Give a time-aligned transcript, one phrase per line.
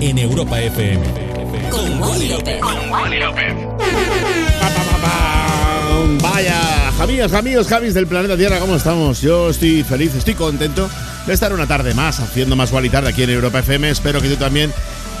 [0.00, 1.02] en Europa FM.
[1.70, 2.28] Con Wally
[3.20, 3.54] López.
[4.58, 6.18] Pa, pa, pa, pam.
[6.18, 9.20] Vaya, amigos, amigos, Javis del planeta Tierra, ¿cómo estamos?
[9.20, 10.88] Yo estoy feliz, estoy contento
[11.26, 13.90] de estar una tarde más haciendo más Wally tarde aquí en Europa FM.
[13.90, 14.72] Espero que tú también.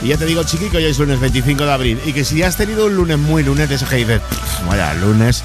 [0.02, 2.00] Y ya te digo, chiqui, que hoy es lunes 25 de abril.
[2.04, 4.94] Y que si has tenido un lunes muy lunes, de eso que dices, "Pff, vaya,
[4.94, 5.42] lunes.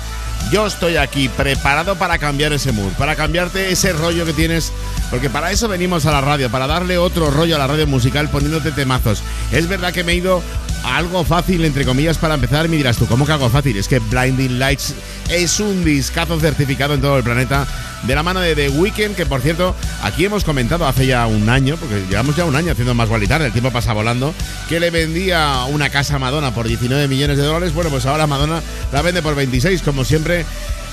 [0.49, 4.73] Yo estoy aquí preparado para cambiar ese mood, para cambiarte ese rollo que tienes,
[5.09, 8.29] porque para eso venimos a la radio, para darle otro rollo a la radio musical
[8.29, 9.23] poniéndote temazos.
[9.51, 10.41] Es verdad que me he ido
[10.83, 12.67] algo fácil, entre comillas, para empezar.
[12.67, 13.77] Me dirás tú, ¿cómo que algo fácil?
[13.77, 14.93] Es que Blinding Lights
[15.29, 17.67] es un discazo certificado en todo el planeta,
[18.03, 21.49] de la mano de The Weeknd, que por cierto, aquí hemos comentado hace ya un
[21.49, 24.33] año, porque llevamos ya un año haciendo más gualitar, el tiempo pasa volando,
[24.67, 27.73] que le vendía una casa a Madonna por 19 millones de dólares.
[27.73, 28.61] Bueno, pues ahora Madonna
[28.91, 30.45] la vende por 26, como siempre.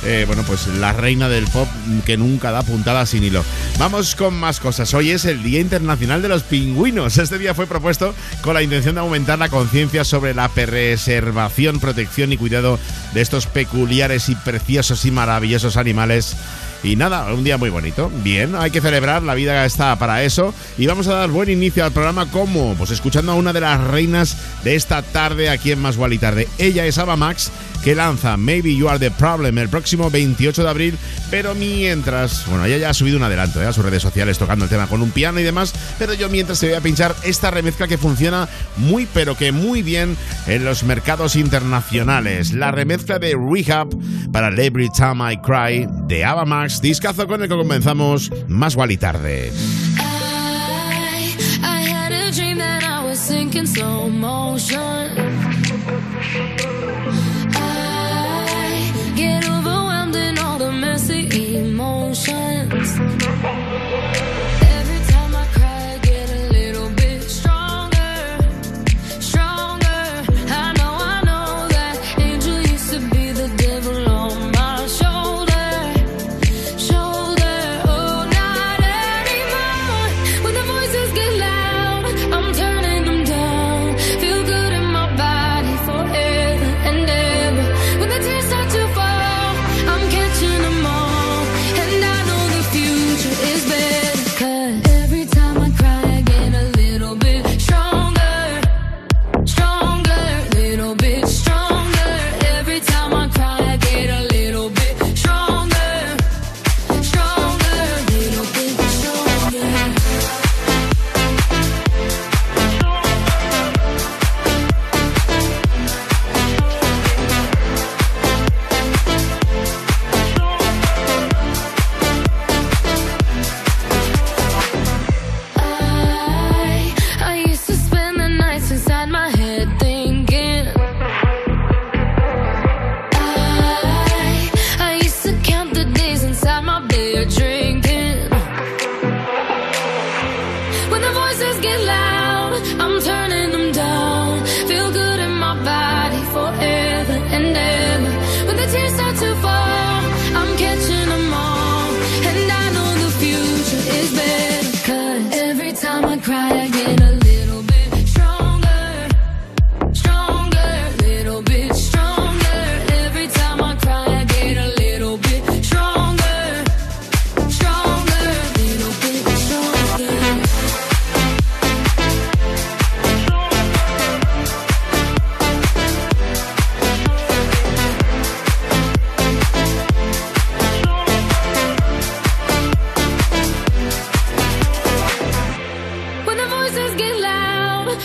[0.05, 1.69] Eh, bueno, pues la reina del pop
[2.07, 3.45] que nunca da puntada sin hilo.
[3.79, 4.95] Vamos con más cosas.
[4.95, 7.19] Hoy es el Día Internacional de los Pingüinos.
[7.19, 12.33] Este día fue propuesto con la intención de aumentar la conciencia sobre la preservación, protección
[12.33, 12.79] y cuidado
[13.13, 16.37] de estos peculiares y preciosos y maravillosos animales.
[16.83, 18.11] Y nada, un día muy bonito.
[18.23, 20.55] Bien, hay que celebrar, la vida está para eso.
[20.77, 23.83] Y vamos a dar buen inicio al programa como, pues escuchando a una de las
[23.83, 26.49] reinas de esta tarde aquí en Más Tarde.
[26.59, 27.51] Ella es Ava Max,
[27.83, 30.99] que lanza Maybe You Are the Problem el próximo 28 de abril.
[31.31, 33.67] Pero mientras, bueno, ella ya ha subido un adelanto ¿eh?
[33.67, 35.75] a sus redes sociales tocando el tema con un piano y demás.
[35.99, 39.83] Pero yo mientras te voy a pinchar esta remezcla que funciona muy, pero que muy
[39.83, 40.17] bien
[40.47, 42.53] en los mercados internacionales.
[42.53, 43.89] La remezcla de Rehab
[44.33, 48.97] para Every Time I Cry de Ava Max, discazo con el que comenzamos más y
[48.97, 49.53] tarde.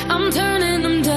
[0.10, 1.13] I'm turning them down.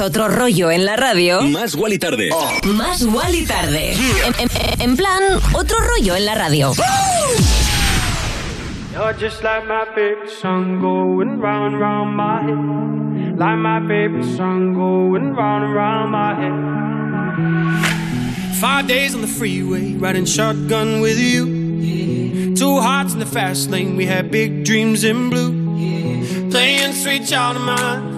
[0.00, 2.30] Otro rollo en la radio, Más Wally Tarde.
[2.64, 3.92] más Wally tarde.
[4.26, 5.22] En, en- en plan,
[5.54, 6.72] otro rollo en la radio.
[8.92, 13.38] You're just like my favorite song going round and round my head.
[13.38, 16.54] Like my favorite song going round and round my head.
[18.60, 22.54] Five days on the freeway, riding shotgun with you.
[22.56, 25.52] Two hearts in the fast lane, we had big dreams in blue.
[26.50, 28.17] Playing sweet child of mine,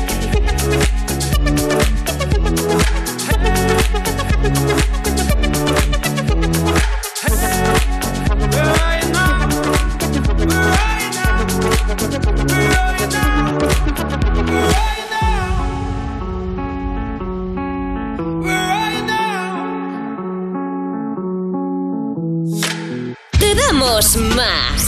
[24.41, 24.80] Programa.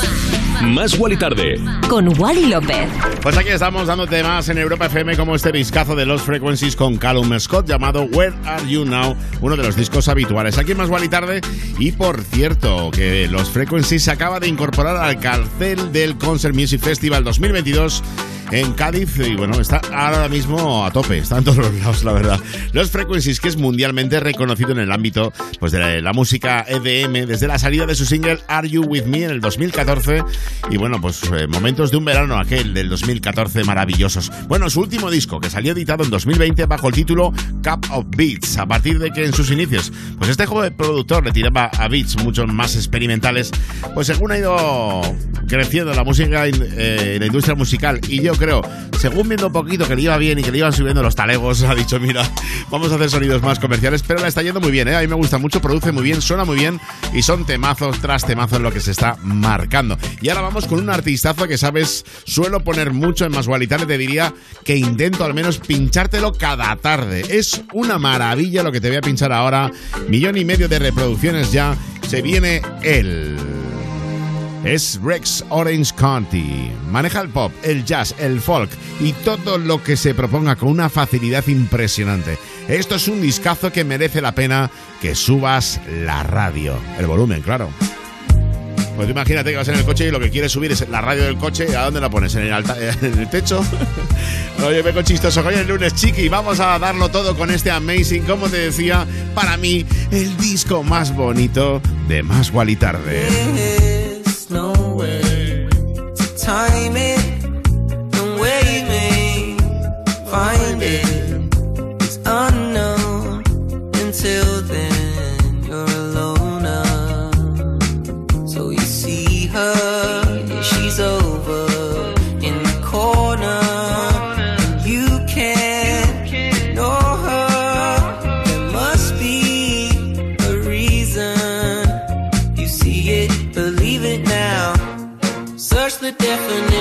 [0.74, 0.98] Más.
[0.98, 1.60] Wally Tarde.
[1.88, 2.90] Con Wally López.
[3.22, 6.98] Pues aquí estamos dándote más en Europa FM como este discazo de los Frequencies con
[6.98, 10.58] Callum Scott llamado Where Are You Now, uno de los discos habituales.
[10.58, 11.42] Aquí en Más Wally Tarde
[11.80, 16.82] y por cierto que los Frequencies se acaba de incorporar al cartel del Concert Music
[16.82, 18.04] Festival 2022
[18.54, 22.14] en Cádiz y bueno, está ahora mismo a tope, está en todos los lados, la
[22.14, 22.40] verdad.
[22.72, 27.48] Los Frequencies, que es mundialmente reconocido en el ámbito pues, de la música EDM desde
[27.48, 30.24] la salida de su single Are You With Me en el 2014
[30.70, 34.32] y bueno, pues eh, momentos de un verano aquel del 2014 maravillosos.
[34.48, 37.32] Bueno, su último disco que salió editado en 2020 bajo el título
[37.64, 41.32] Cup of Beats, a partir de que en sus inicios, pues este joven productor le
[41.32, 43.52] tiraba a beats mucho más experimentales,
[43.94, 45.02] pues según ha ido
[45.48, 48.62] creciendo la música, eh, la industria musical y yo creo,
[49.00, 51.64] según viendo un poquito que le iba bien y que le iban subiendo los talegos,
[51.64, 52.28] ha dicho, mira,
[52.72, 54.96] vamos a hacer sonidos más comerciales, pero la está yendo muy bien, ¿eh?
[54.96, 56.80] a mí me gusta mucho, produce muy bien, suena muy bien
[57.14, 59.98] y son temazos tras temazos lo que se está marcando.
[60.22, 63.98] Y ahora vamos con un artistazo que sabes, suelo poner mucho en Más Gualitare, te
[63.98, 64.34] diría
[64.64, 67.24] que intento al menos pinchártelo cada tarde.
[67.28, 69.72] Es una maravilla lo que te voy a pinchar ahora,
[70.08, 71.76] millón y medio de reproducciones ya,
[72.08, 73.36] se viene él.
[74.64, 76.72] Es Rex Orange County.
[76.90, 78.70] Maneja el pop, el jazz, el folk
[79.02, 82.38] y todo lo que se proponga con una facilidad impresionante.
[82.68, 84.70] Esto es un discazo que merece la pena
[85.02, 86.78] que subas la radio.
[87.00, 87.70] El volumen, claro.
[88.96, 91.24] Pues imagínate que vas en el coche y lo que quieres subir es la radio
[91.24, 91.76] del coche.
[91.76, 92.36] ¿A dónde la pones?
[92.36, 92.64] ¿En el,
[93.02, 93.64] el techo?
[94.66, 95.42] Oye, vengo chistoso.
[95.46, 96.30] Hoy es lunes, chiqui.
[96.30, 98.24] Vamos a darlo todo con este Amazing.
[98.24, 103.28] Como te decía, para mí, el disco más bonito de Más Guali Tarde.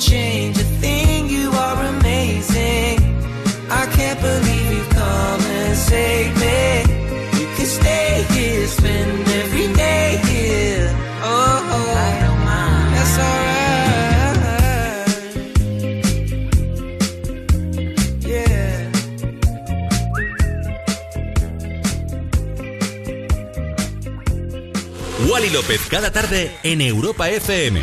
[0.00, 2.98] Change a thing, you are amazing.
[3.70, 6.80] I can't believe you've come and saved me.
[7.38, 10.88] You can stay here, spend every day here.
[11.22, 11.62] Oh,
[12.08, 12.94] I don't mind.
[12.96, 13.60] That's alright.
[18.26, 18.88] Yeah.
[25.28, 27.82] Wally López cada tarde en Europa FM.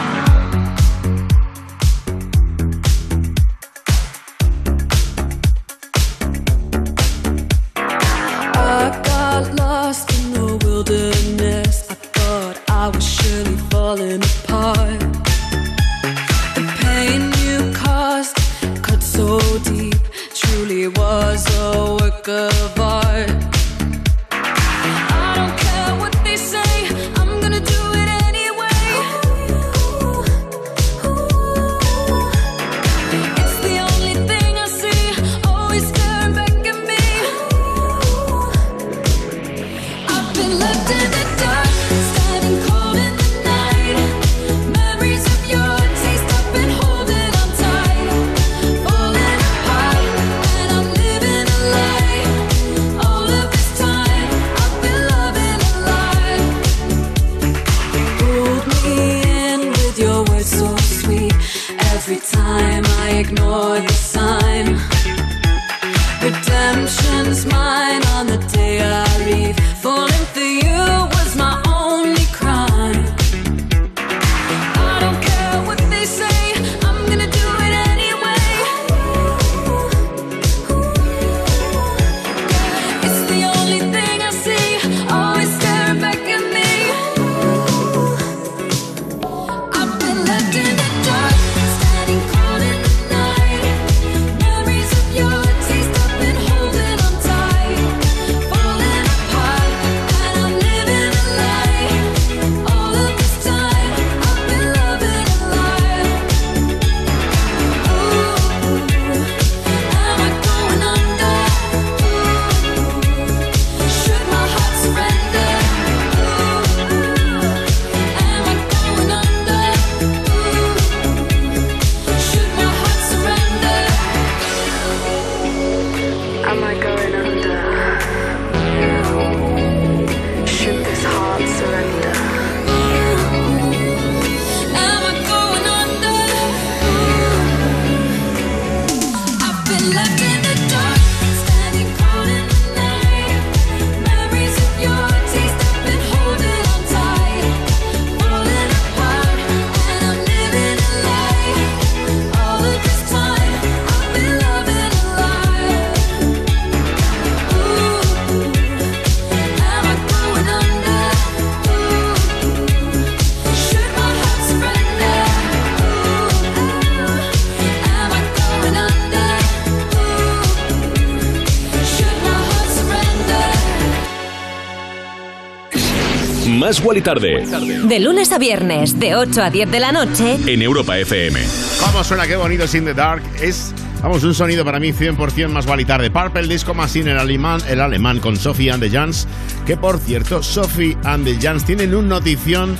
[176.71, 177.45] Más Guali Tarde.
[177.83, 180.37] De lunes a viernes, de 8 a 10 de la noche.
[180.45, 181.37] En Europa FM.
[181.81, 182.25] ¿Cómo suena?
[182.25, 183.21] Qué bonito es In the Dark.
[183.41, 187.59] Es, vamos, un sonido para mí 100% más gualitar de Purple Disco Machine, el alemán,
[187.67, 189.27] el alemán con Sophie and the Jans.
[189.65, 192.77] Que por cierto, Sophie and the Jans tienen un notición.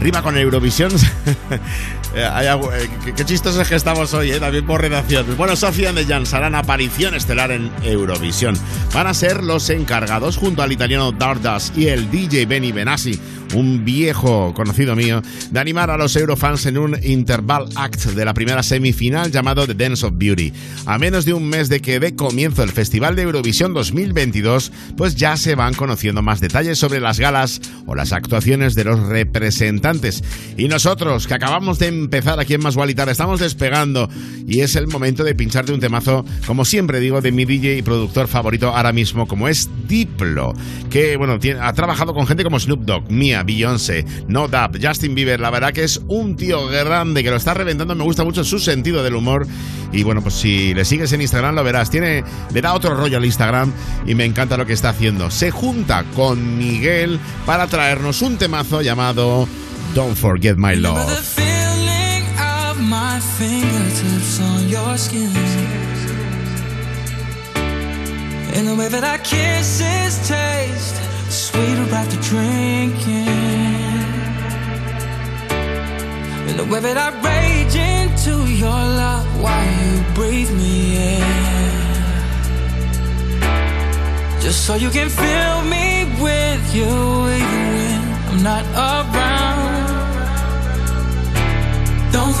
[0.00, 0.90] Rima con Eurovisión.
[2.16, 5.26] Eh, hay eh, qué, qué chistosos que estamos hoy, eh, también por redacción.
[5.36, 8.56] Bueno, Sofía the Jans harán aparición estelar en Eurovisión.
[8.92, 13.18] Van a ser los encargados, junto al italiano Dardas y el DJ Benny Benassi,
[13.54, 18.34] un viejo conocido mío, de animar a los eurofans en un interval act de la
[18.34, 20.52] primera semifinal llamado The Dance of Beauty.
[20.86, 25.16] A menos de un mes de que dé comienzo el Festival de Eurovisión 2022, pues
[25.16, 30.22] ya se van conociendo más detalles sobre las galas o las actuaciones de los representantes.
[30.56, 34.08] Y nosotros, que acabamos de empezar aquí en Más Gualitar, estamos despegando
[34.46, 37.82] y es el momento de pincharte un temazo, como siempre digo, de mi DJ y
[37.82, 40.52] productor favorito ahora mismo, como es Diplo,
[40.90, 45.14] que bueno, tiene- ha trabajado con gente como Snoop Dogg, Mia, Beyoncé, No Doubt, Justin
[45.14, 48.44] Bieber, la verdad que es un tío grande que lo está reventando, me gusta mucho
[48.44, 49.46] su sentido del humor.
[49.92, 53.16] Y bueno, pues si le sigues en Instagram lo verás, tiene, le da otro rollo
[53.18, 53.72] al Instagram
[54.06, 55.30] y me encanta lo que está haciendo.
[55.30, 59.46] Se junta con Miguel para traernos un temazo llamado
[59.94, 61.53] Don't Forget My Love.
[63.04, 65.32] My fingertips on your skin.
[68.56, 70.96] And the way that our kisses taste
[71.42, 73.28] sweeter after drinking.
[76.48, 80.74] And the way that I rage into your love while you breathe me
[81.12, 81.34] in.
[84.44, 85.88] Just so you can fill me
[86.24, 86.92] with you
[87.38, 89.33] even when I'm not around.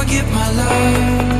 [0.04, 1.33] Forget my love.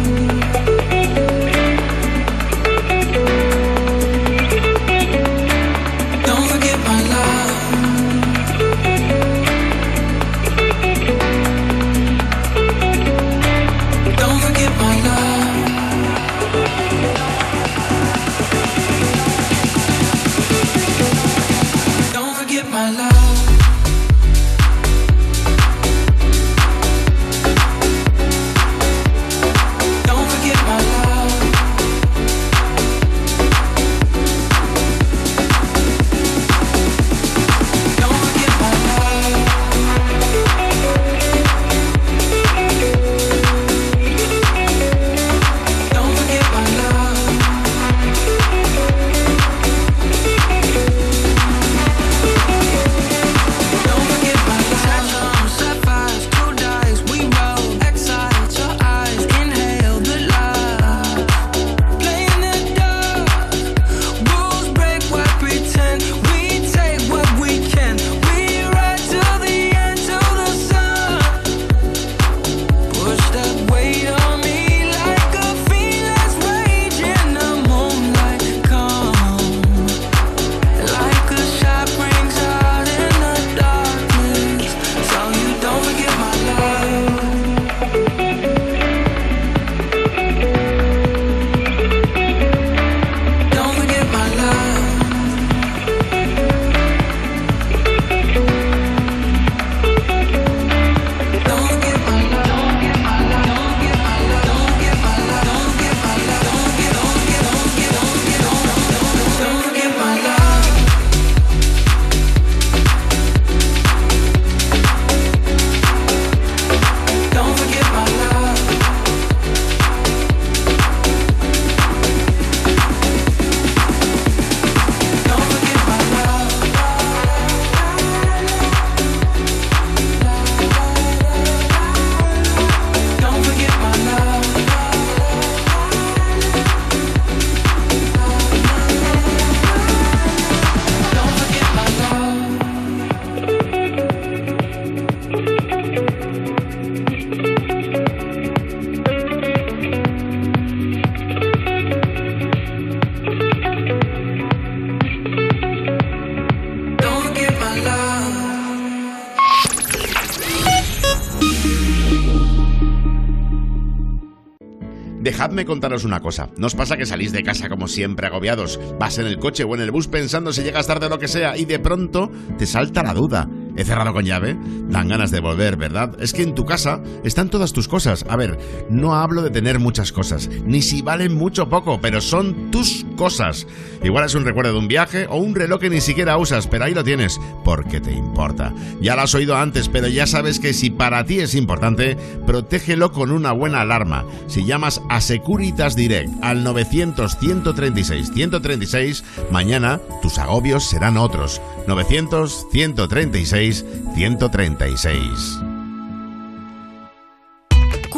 [165.45, 166.49] Dejadme contaros una cosa.
[166.57, 168.81] ¿Nos pasa que salís de casa como siempre agobiados?
[168.99, 171.29] Vas en el coche o en el bus pensando si llegas tarde o lo que
[171.29, 173.47] sea y de pronto te salta la duda.
[173.77, 174.57] he cerrado con llave,
[174.89, 176.17] dan ganas de volver, ¿verdad?
[176.21, 178.25] Es que en tu casa están todas tus cosas.
[178.29, 178.57] A ver,
[178.89, 183.05] no hablo de tener muchas cosas, ni si valen mucho o poco, pero son tus
[183.17, 183.67] cosas.
[184.03, 186.85] Igual es un recuerdo de un viaje o un reloj que ni siquiera usas, pero
[186.85, 188.73] ahí lo tienes, porque te importa.
[189.01, 193.13] Ya lo has oído antes, pero ya sabes que si para ti es importante, protégelo
[193.13, 194.25] con una buena alarma.
[194.47, 201.61] Si llamas a Securitas Direct al 900 136 136, mañana tus agobios serán otros.
[201.89, 205.64] 900 136 136.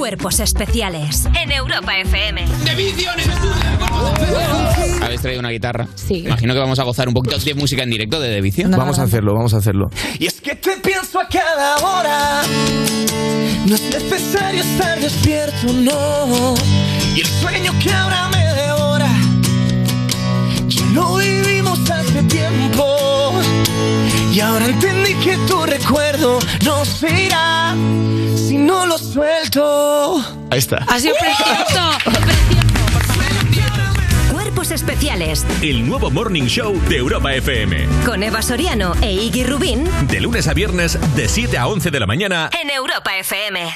[0.06, 2.44] Cuerpos especiales en Europa FM.
[5.02, 5.88] ¿Habéis traído una guitarra?
[5.96, 6.18] Sí.
[6.18, 8.68] Imagino que vamos a gozar un poquito de música en directo de Devicio.
[8.70, 9.86] Vamos a hacerlo, vamos a hacerlo.
[10.20, 12.42] Y es que te pienso a cada hora.
[13.66, 16.54] No es necesario estar despierto, no.
[17.16, 19.10] Y el sueño que ahora me devora.
[20.68, 23.05] Ya lo vivimos hace tiempo.
[24.36, 27.74] Y ahora entendí que tu recuerdo no se irá
[28.36, 30.16] si no lo suelto.
[30.50, 30.84] Ahí está.
[30.88, 31.90] Ha sido precioso.
[34.30, 37.86] Cuerpos especiales El nuevo Morning Show de Europa FM.
[38.04, 42.00] con Eva Soriano e Iggy Rubín De lunes a viernes, de 7 a 11 de
[42.00, 42.50] la mañana.
[42.62, 43.66] en Europa FM.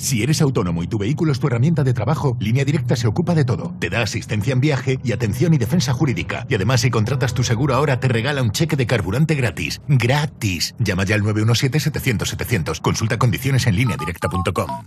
[0.00, 3.34] Si eres autónomo y tu vehículo es tu herramienta de trabajo, Línea Directa se ocupa
[3.34, 3.74] de todo.
[3.78, 6.46] Te da asistencia en viaje y atención y defensa jurídica.
[6.48, 9.82] Y además, si contratas tu seguro ahora, te regala un cheque de carburante gratis.
[9.88, 10.74] ¡Gratis!
[10.78, 12.80] Llama ya al 917-700-700.
[12.80, 14.86] Consulta condiciones en lineadirecta.com.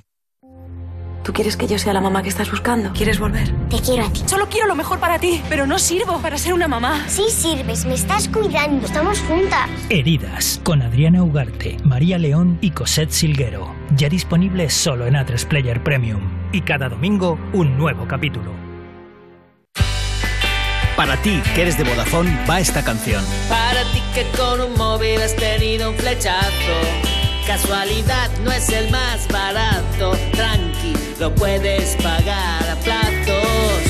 [1.23, 2.91] ¿Tú quieres que yo sea la mamá que estás buscando?
[2.91, 3.49] ¿Quieres volver?
[3.69, 4.23] Te quiero a ti.
[4.25, 7.05] Solo quiero lo mejor para ti, pero no sirvo para ser una mamá.
[7.07, 8.85] Sí sirves, me estás cuidando.
[8.85, 9.69] Estamos juntas.
[9.89, 13.73] Heridas, con Adriana Ugarte, María León y Cosette Silguero.
[13.95, 16.21] Ya disponible solo en A3 Player Premium.
[16.51, 18.51] Y cada domingo, un nuevo capítulo.
[20.97, 23.23] Para ti, que eres de Vodafone, va esta canción.
[23.49, 27.13] Para ti que con un móvil has tenido un flechazo.
[27.47, 30.15] Casualidad no es el más barato.
[30.31, 33.83] Tranqui, lo puedes pagar a plazos.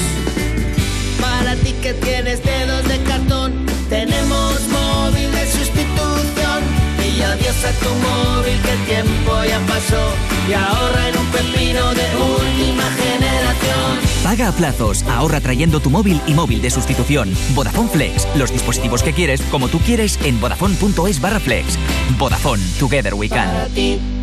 [1.19, 6.63] Para ti que tienes dedos de cartón, tenemos móvil de sustitución.
[7.15, 10.13] Y adiós a tu móvil que el tiempo ya pasó.
[10.49, 13.99] Y ahorra en un pepino de última generación.
[14.23, 17.33] Paga a plazos, ahorra trayendo tu móvil y móvil de sustitución.
[17.53, 21.77] Vodafone Flex, los dispositivos que quieres, como tú quieres, en vodafone.es barra flex.
[22.17, 24.22] Vodafone, Together We Can.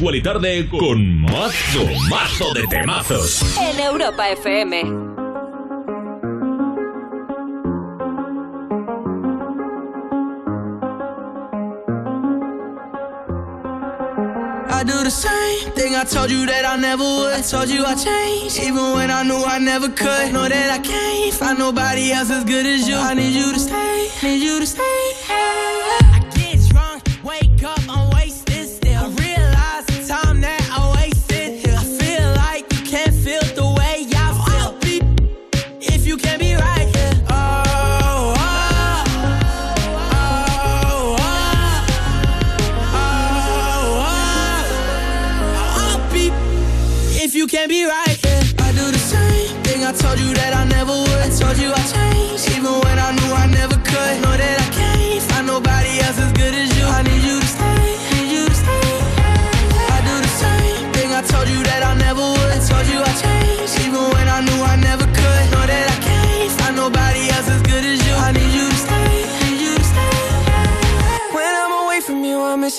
[0.00, 3.42] Más Wally Tarde con mazo, mazo de temazos.
[3.58, 4.80] En Europa FM.
[14.68, 17.34] I do the same thing I told you that I never would.
[17.34, 20.32] I told you I changed, even when I knew I never could.
[20.32, 22.96] Know that I can't find nobody else as good as you.
[22.96, 25.99] I need you to stay, need you to stay.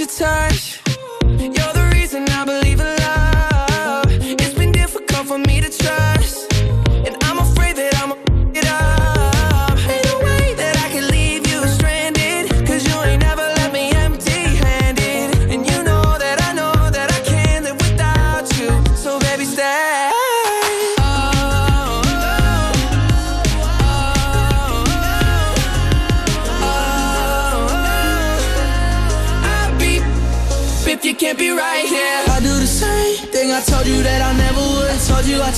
[0.01, 0.80] Your touch.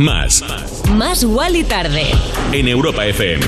[0.00, 0.42] Más
[0.96, 2.06] Más Wally tarde.
[2.52, 3.44] en Europa FM.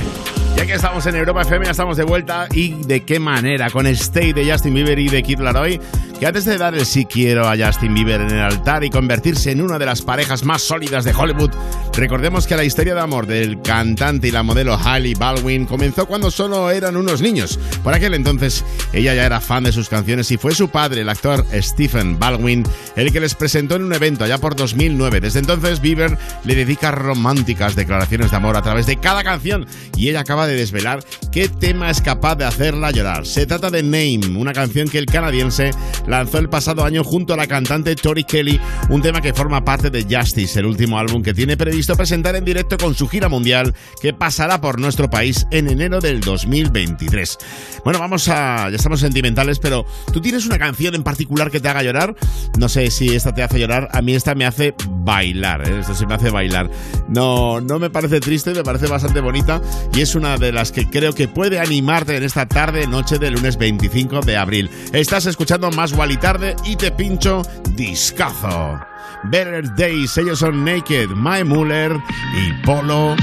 [0.54, 2.46] Ya que estamos en Europa FM, ya estamos de vuelta.
[2.52, 3.70] ¿Y de qué manera?
[3.70, 5.80] Con Stay de Justin Bieber y de Kid Laroi.
[6.18, 9.50] Que antes de dar el sí quiero a Justin Bieber en el altar y convertirse
[9.50, 11.50] en una de las parejas más sólidas de Hollywood,
[11.94, 16.30] recordemos que la historia de amor del cantante y la modelo Hailey Baldwin comenzó cuando
[16.30, 17.58] solo eran unos niños.
[17.82, 21.08] Por aquel entonces, ella ya era fan de sus canciones y fue su padre, el
[21.08, 25.20] actor Stephen Baldwin, el que les presentó en un evento allá por 2009.
[25.20, 30.08] Desde entonces, Bieber le dedica románticas declaraciones de amor a través de cada canción y
[30.08, 33.26] ella acaba de desvelar qué tema es capaz de hacerla llorar.
[33.26, 35.72] Se trata de Name, una canción que el canadiense
[36.12, 39.88] lanzó el pasado año junto a la cantante Tori Kelly, un tema que forma parte
[39.88, 43.74] de Justice, el último álbum que tiene previsto presentar en directo con su gira mundial
[44.00, 47.38] que pasará por nuestro país en enero del 2023.
[47.82, 48.68] Bueno, vamos a...
[48.68, 52.14] ya estamos sentimentales, pero ¿tú tienes una canción en particular que te haga llorar?
[52.58, 55.80] No sé si esta te hace llorar, a mí esta me hace bailar, ¿eh?
[55.80, 56.70] esto sí me hace bailar.
[57.08, 59.62] No, no me parece triste, me parece bastante bonita
[59.94, 63.32] y es una de las que creo que puede animarte en esta tarde, noche del
[63.32, 64.70] lunes 25 de abril.
[64.92, 68.80] Estás escuchando más Wally Tarde y te pincho discazo.
[69.24, 71.96] Better Days, ellos son Naked, My Muller
[72.34, 73.14] y Polo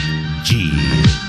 [0.43, 1.28] G.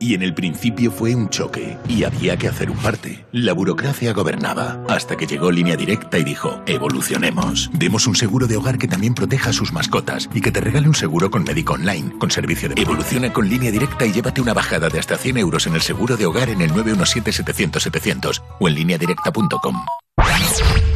[0.00, 3.24] Y en el principio fue un choque y había que hacer un parte.
[3.30, 7.70] La burocracia gobernaba hasta que llegó Línea Directa y dijo, evolucionemos.
[7.72, 10.88] Demos un seguro de hogar que también proteja a sus mascotas y que te regale
[10.88, 12.82] un seguro con médico online, con servicio de...
[12.82, 16.16] Evoluciona con Línea Directa y llévate una bajada de hasta 100 euros en el seguro
[16.16, 19.84] de hogar en el 917-700-700 o en lineadirecta.com.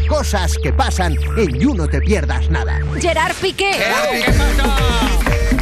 [0.08, 2.80] Cosas que pasan en You No Te Pierdas Nada.
[3.00, 3.72] Gerard Piqué.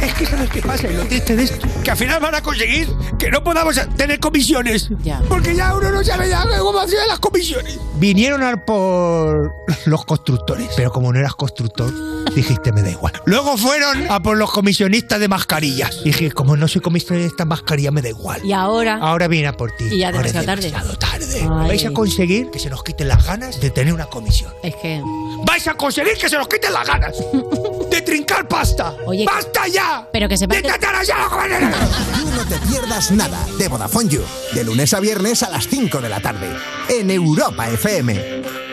[0.01, 2.41] Es que sabes qué pasa, y lo triste de esto, que al final van a
[2.41, 2.87] conseguir
[3.17, 4.89] que no podamos tener comisiones.
[5.27, 7.79] Porque ya uno no sabe ya cómo hacer las comisiones.
[7.95, 9.53] Vinieron a por
[9.85, 11.91] los constructores, pero como no eras constructor,
[12.33, 13.13] dijiste me da igual.
[13.25, 16.03] Luego fueron a por los comisionistas de mascarillas.
[16.03, 18.45] Dije, como no soy comisionista de mascarilla, me da igual.
[18.45, 18.95] Y ahora.
[19.01, 19.85] Ahora viene a por ti.
[19.91, 20.67] Y ya Ahora es demasiado tarde.
[20.67, 21.41] demasiado tarde.
[21.41, 21.67] Ay.
[21.69, 24.53] Vais a conseguir que se nos quiten las ganas de tener una comisión.
[24.63, 25.01] Es que.
[25.45, 27.15] Vais a conseguir que se nos quiten las ganas
[28.07, 28.95] trincar pasta.
[29.05, 30.07] Oye, ¡Basta ya!
[30.13, 30.69] Pero que sepa ¡De que.
[30.69, 34.21] You No Te Pierdas Nada de Vodafone You.
[34.53, 36.47] De lunes a viernes a las 5 de la tarde.
[36.87, 38.66] En Europa FM.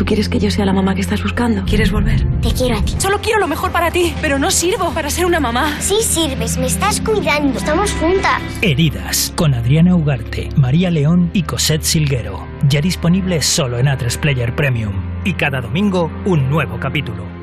[0.00, 1.62] ¿Tú quieres que yo sea la mamá que estás buscando?
[1.66, 2.26] ¿Quieres volver?
[2.40, 2.94] Te quiero a ti.
[2.96, 5.78] Solo quiero lo mejor para ti, pero no sirvo para ser una mamá.
[5.78, 7.58] Sí sirves, me estás cuidando.
[7.58, 8.40] Estamos juntas.
[8.62, 12.48] Heridas con Adriana Ugarte, María León y Cosette Silguero.
[12.66, 14.94] Ya disponible solo en A3 Player Premium.
[15.26, 17.39] Y cada domingo un nuevo capítulo.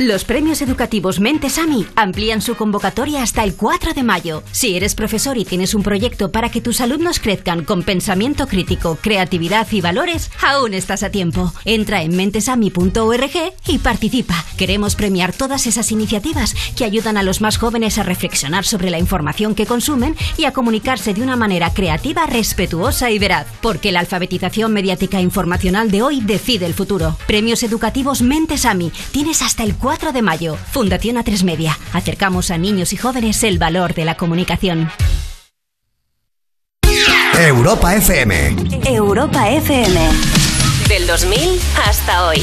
[0.00, 4.42] Los premios educativos Mentes AMI amplían su convocatoria hasta el 4 de mayo.
[4.50, 8.98] Si eres profesor y tienes un proyecto para que tus alumnos crezcan con pensamiento crítico,
[9.00, 11.52] creatividad y valores, aún estás a tiempo.
[11.64, 14.44] Entra en mentesami.org y participa.
[14.58, 18.98] Queremos premiar todas esas iniciativas que ayudan a los más jóvenes a reflexionar sobre la
[18.98, 23.46] información que consumen y a comunicarse de una manera creativa, respetuosa y veraz.
[23.60, 27.16] Porque la alfabetización mediática e informacional de hoy decide el futuro.
[27.28, 28.90] Premios educativos Mentes AMI.
[29.12, 30.56] Tienes hasta el 4 de mayo.
[30.72, 31.78] Fundación A3 Media.
[31.92, 34.90] Acercamos a niños y jóvenes el valor de la comunicación.
[37.38, 38.56] Europa FM.
[38.86, 40.00] Europa FM.
[40.88, 42.40] Del 2000 hasta hoy.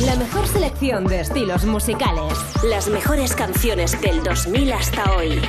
[0.00, 2.32] La mejor selección de estilos musicales.
[2.62, 5.40] Las mejores canciones del 2000 hasta hoy.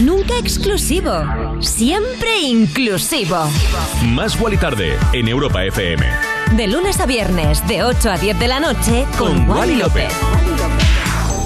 [0.00, 1.12] Nunca exclusivo.
[1.60, 3.36] Siempre inclusivo.
[4.06, 6.06] Más Wally Tarde en Europa FM.
[6.56, 9.76] De lunes a viernes, de 8 a 10 de la noche, con, Con Wally Wally
[9.76, 10.12] López.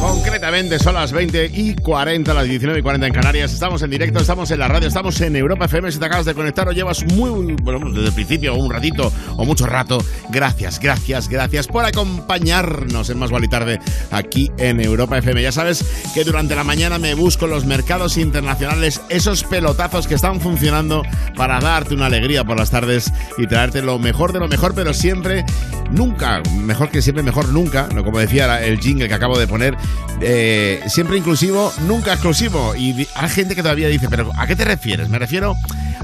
[0.03, 3.53] Concretamente son las 20 y 40, las 19 y 40 en Canarias.
[3.53, 5.93] Estamos en directo, estamos en la radio, estamos en Europa FM.
[5.93, 9.45] Si te acabas de conectar o llevas muy, bueno, desde el principio, un ratito o
[9.45, 13.79] mucho rato, gracias, gracias, gracias por acompañarnos en Más y Tarde
[14.11, 15.41] aquí en Europa FM.
[15.41, 15.85] Ya sabes
[16.15, 21.03] que durante la mañana me busco los mercados internacionales esos pelotazos que están funcionando
[21.37, 24.95] para darte una alegría por las tardes y traerte lo mejor de lo mejor, pero
[24.95, 25.45] siempre,
[25.93, 29.77] nunca, mejor que siempre, mejor nunca, como decía el jingle que acabo de poner,
[30.21, 32.75] eh, siempre inclusivo, nunca exclusivo.
[32.75, 35.09] Y hay gente que todavía dice, pero ¿a qué te refieres?
[35.09, 35.57] Me refiero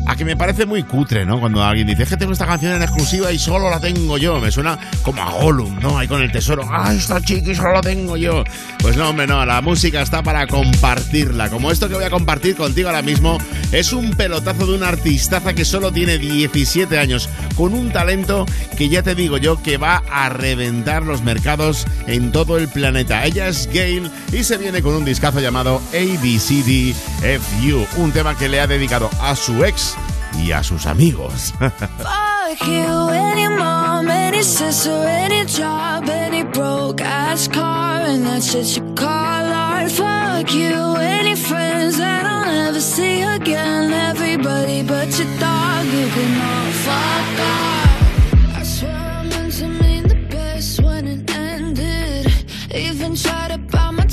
[0.08, 1.38] a que me parece muy cutre, ¿no?
[1.38, 4.40] Cuando alguien dice, es que tengo esta canción en exclusiva y solo la tengo yo.
[4.40, 5.98] Me suena como a Gollum, ¿no?
[5.98, 6.66] Ahí con el tesoro.
[6.70, 8.42] ¡Ah, esta chiqui solo la tengo yo!
[8.78, 9.44] Pues no, hombre, no.
[9.44, 11.50] La música está para compartirla.
[11.50, 13.36] Como esto que voy a compartir contigo ahora mismo,
[13.70, 18.46] es un pelotazo de una artistaza que solo tiene 17 años, con un talento
[18.78, 23.26] que ya te digo yo que va a reventar los mercados en todo el planeta.
[23.26, 28.60] Ella es Gail y se viene con un discazo llamado ABCDFU, un tema que le
[28.60, 29.97] ha dedicado a su ex
[30.38, 31.54] y a sus amigos.
[52.70, 53.58] Even tried to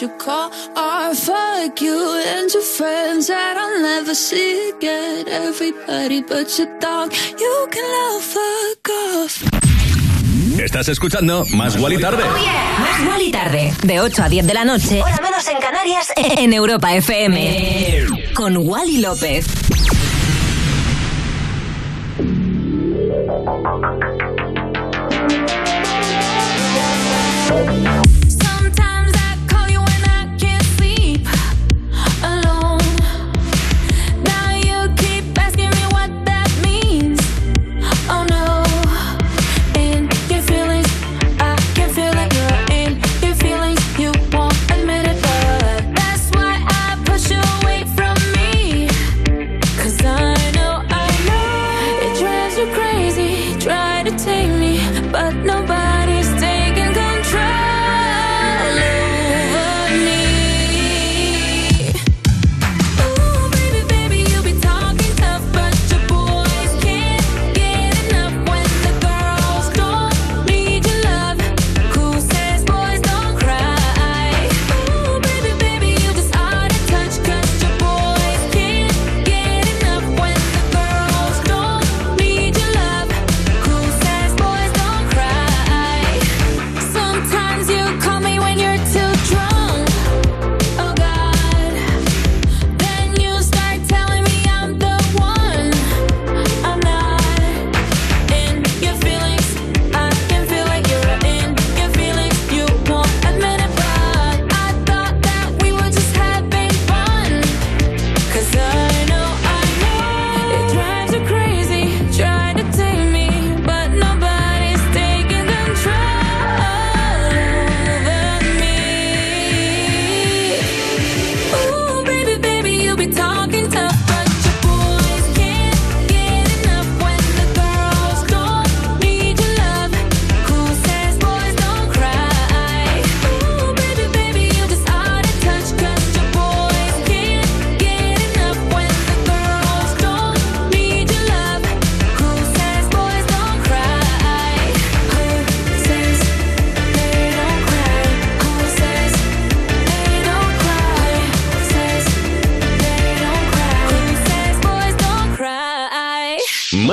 [0.00, 1.16] You call art.
[1.16, 5.28] Fuck you and your friends that I'll never see again.
[5.28, 9.42] Everybody but your dog, you can all fuck off.
[10.58, 12.24] Estás escuchando Más Wally Tarde.
[12.24, 13.72] Más Wally y Tarde.
[13.82, 15.02] De 8 a 10 de la noche.
[15.02, 16.12] Hora menos en Canarias.
[16.16, 18.06] En Europa FM.
[18.34, 19.46] Con Wally López.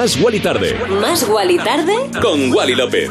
[0.07, 0.73] Más Wally Tarde.
[1.01, 1.93] Más Wally tarde.
[2.21, 3.09] Con Wally López.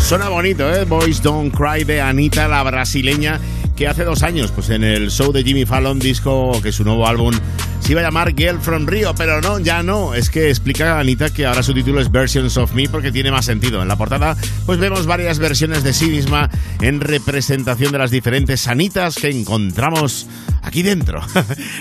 [0.00, 0.84] Suena bonito, ¿eh?
[0.84, 3.38] Boys Don't Cry de Anita, la brasileña,
[3.76, 7.06] que hace dos años, pues en el show de Jimmy Fallon, disco que su nuevo
[7.06, 7.32] álbum
[7.78, 10.14] se iba a llamar Girl from Rio, pero no, ya no.
[10.14, 13.44] Es que explica Anita que ahora su título es Versions of Me porque tiene más
[13.44, 13.80] sentido.
[13.80, 16.50] En la portada, pues vemos varias versiones de sí misma
[16.80, 20.26] en representación de las diferentes Anitas que encontramos
[20.62, 21.20] aquí dentro.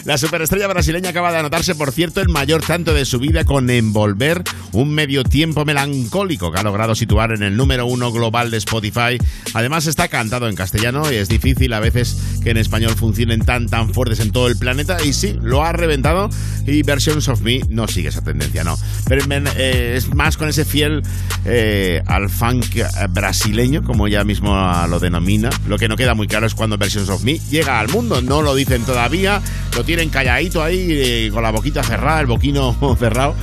[0.07, 3.69] la superestrella brasileña acaba de anotarse, por cierto, el mayor tanto de su vida con
[3.69, 4.41] Envolver,
[4.71, 9.17] un medio tiempo melancólico que ha logrado situar en el número uno global de Spotify.
[9.53, 13.67] Además está cantado en castellano y es difícil a veces que en español funcionen tan
[13.67, 16.29] tan fuertes en todo el planeta y sí, lo ha reventado
[16.65, 18.77] y Versions of Me no sigue esa tendencia, no.
[19.07, 19.25] Pero
[19.55, 21.01] eh, es más con ese fiel
[21.45, 24.53] eh, al funk eh, brasileño, como ella mismo
[24.89, 25.49] lo denomina.
[25.67, 28.41] Lo que no queda muy claro es cuando Versions of Me llega al mundo, no
[28.41, 29.41] lo dicen todavía,
[29.75, 33.35] lo tienen calladito ahí con la boquita cerrada, el boquino cerrado,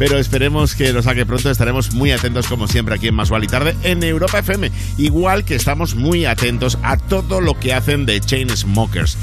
[0.00, 3.46] pero esperemos que lo saque pronto, estaremos muy atentos como siempre aquí en Más y
[3.46, 8.18] Tarde en Europa FM, igual que estamos muy atentos a todo lo que hacen de
[8.18, 9.18] Chainsmokers.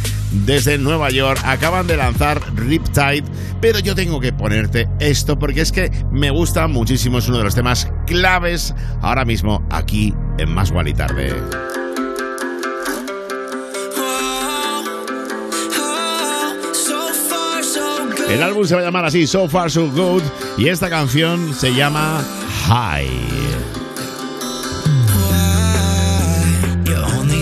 [0.45, 3.23] Desde Nueva York acaban de lanzar Riptide,
[3.59, 7.45] pero yo tengo que ponerte esto porque es que me gusta muchísimo, es uno de
[7.45, 11.86] los temas claves ahora mismo aquí en Más y Tarde.
[18.29, 20.23] El álbum se va a llamar así, So Far So Good,
[20.57, 22.23] y esta canción se llama
[22.67, 23.07] High.
[26.85, 27.41] You only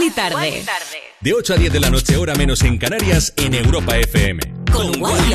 [0.00, 0.64] Wally tarde.
[1.20, 4.40] De 8 a 10 de la noche, hora menos en Canarias, en Europa FM.
[4.72, 5.34] Con Wally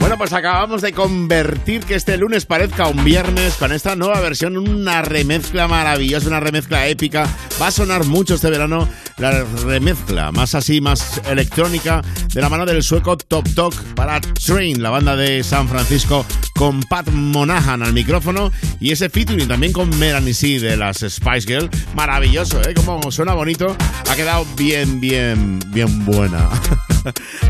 [0.00, 4.56] Bueno, pues acabamos de convertir que este lunes parezca un viernes con esta nueva versión,
[4.56, 7.28] una remezcla maravillosa, una remezcla épica.
[7.62, 12.02] Va a sonar mucho este verano la remezcla, más así, más electrónica,
[12.32, 16.80] de la mano del sueco Top Talk para Train, la banda de San Francisco, con
[16.82, 18.50] Pat Monahan al micrófono
[18.80, 21.70] y ese featuring también con Melanie C de las Spice Girls.
[21.94, 22.74] Maravilloso, ¿eh?
[22.74, 23.76] Como suena bonito,
[24.10, 26.48] ha quedado bien, bien, bien buena.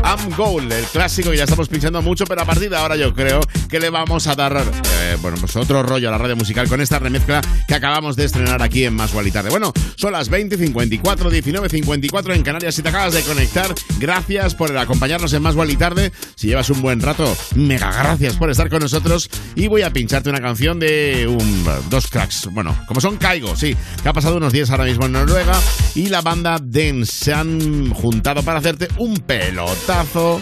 [0.03, 3.13] I'm Gold, el clásico que ya estamos pinchando mucho, pero a partir de ahora yo
[3.13, 3.39] creo
[3.69, 6.81] que le vamos a dar, eh, bueno, pues otro rollo a la radio musical con
[6.81, 9.49] esta remezcla que acabamos de estrenar aquí en Más y Tarde.
[9.49, 12.75] Bueno, son las 20.54, 19.54 en Canarias.
[12.75, 16.11] Si te acabas de conectar, gracias por acompañarnos en Más y Tarde.
[16.35, 19.29] Si llevas un buen rato, mega gracias por estar con nosotros.
[19.55, 23.75] Y voy a pincharte una canción de un, dos cracks, bueno, como son Caigo, sí,
[24.01, 25.59] que ha pasado unos días ahora mismo en Noruega
[25.95, 29.17] y la banda Dance se han juntado para hacerte un
[29.49, 30.41] pelotazo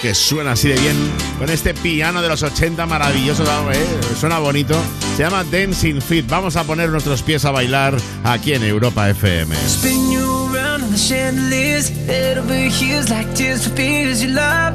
[0.00, 0.96] que suena así de bien
[1.38, 3.42] con este piano de los 80 maravilloso,
[3.72, 3.84] ¿eh?
[4.18, 4.74] suena bonito.
[5.16, 6.26] Se llama Dancing Fit.
[6.28, 7.94] Vamos a poner nuestros pies a bailar
[8.24, 9.54] aquí en Europa FM.
[9.66, 14.74] Spin you around on the chandeliers, head over heels like tears for fears you love.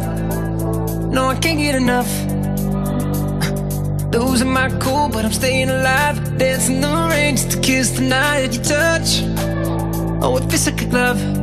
[1.09, 2.09] No, I can't get enough.
[4.13, 6.37] Losing my cool, but I'm staying alive.
[6.37, 9.23] Dancing the rain just to kiss the night you touch.
[10.21, 11.42] Oh, it feels like a glove.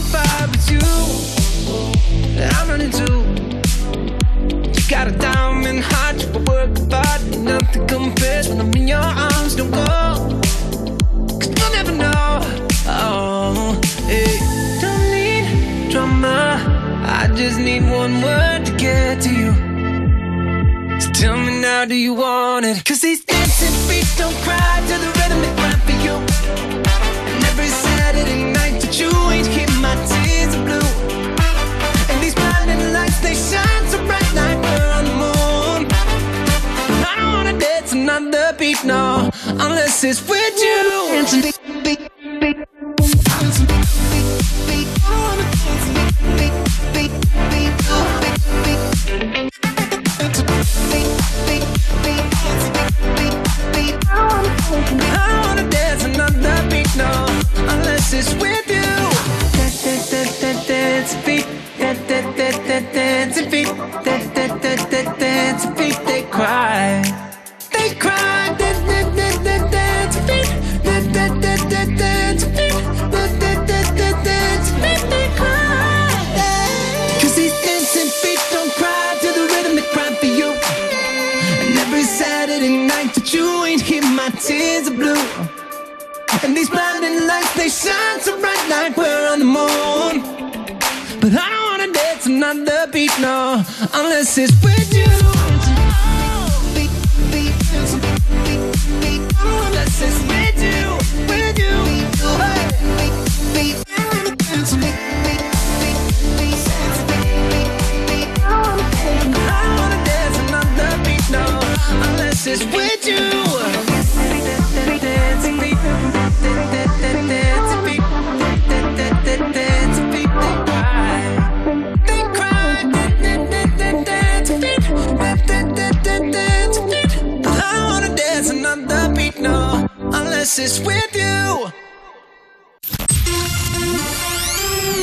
[0.00, 0.80] on fire with you.
[2.42, 3.20] I'm running too.
[4.74, 9.56] You got a diamond heart, you work hard, nothing compares when I'm in your arms.
[9.56, 10.40] Don't go,
[11.38, 12.40] cause you'll never know.
[12.86, 14.38] Oh, hey.
[14.80, 17.04] Don't need drama.
[17.06, 19.52] I just need one word to get to you.
[21.00, 22.84] So tell me now, do you want it?
[22.84, 23.24] Cause these
[38.90, 40.80] no, unless it's with you.
[55.02, 57.26] I wanna dance another beat, no,
[57.72, 58.59] unless it's with
[92.92, 93.64] beat now,
[93.94, 94.89] unless it's with.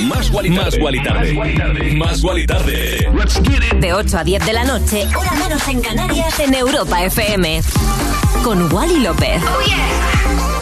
[0.01, 0.75] Más Guali Más
[1.05, 1.95] Tarde.
[1.95, 3.07] Más Guali tarde.
[3.07, 3.79] Tarde.
[3.79, 7.61] De 8 a 10 de la noche, hora menos en Canarias, en Europa FM.
[8.43, 9.41] Con Wally López.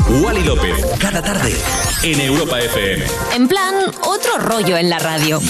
[0.08, 0.22] Oh.
[0.24, 1.56] Wally López, cada tarde,
[2.04, 3.06] en Europa FM.
[3.34, 3.74] En plan,
[4.04, 5.42] otro rollo en la radio.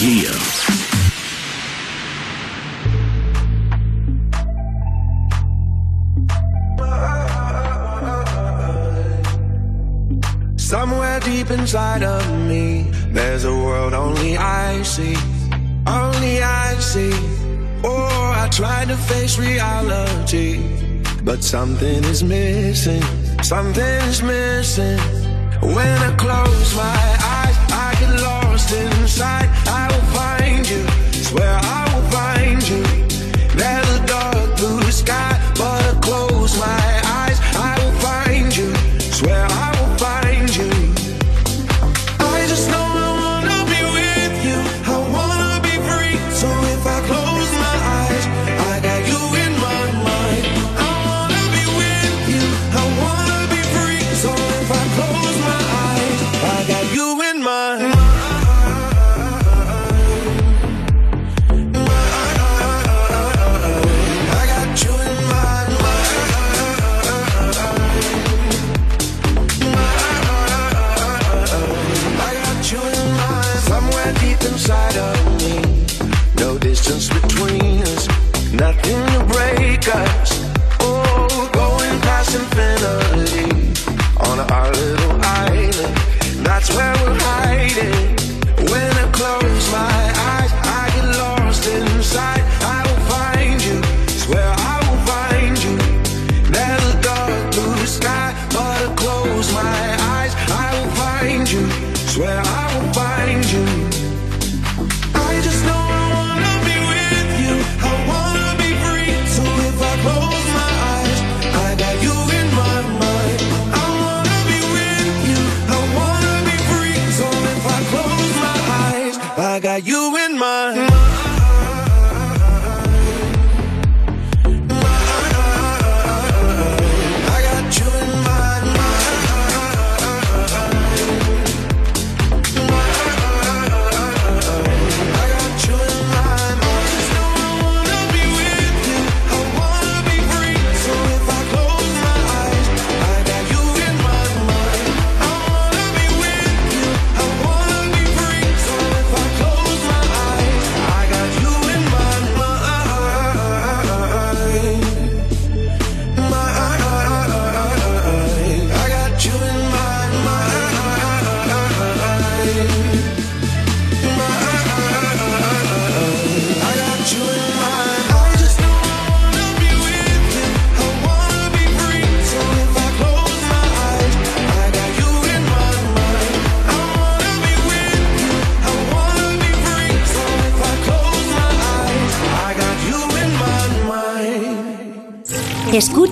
[11.26, 12.84] deep inside of me.
[13.10, 15.16] There's a world only I see
[15.88, 17.14] Only I see.
[17.84, 20.62] Oh, I tried to face reality
[21.24, 23.04] But something is missing
[23.42, 25.00] Something is missing.
[25.62, 27.08] When I close my
[27.38, 29.50] eyes I get lost inside.
[29.68, 30.84] I will find you
[31.24, 33.05] Swear I will find you.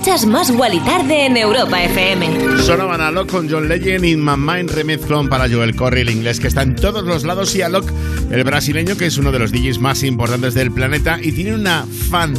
[0.04, 2.58] escuchas más Wally Tarde en Europa FM.
[2.62, 6.40] Sonaban a Locke con John Legend, In My Mind remezclón para Joel Corry, el inglés
[6.40, 7.90] que está en todos los lados, y a Locke,
[8.30, 11.86] el brasileño, que es uno de los DJs más importantes del planeta y tiene una
[12.10, 12.34] fan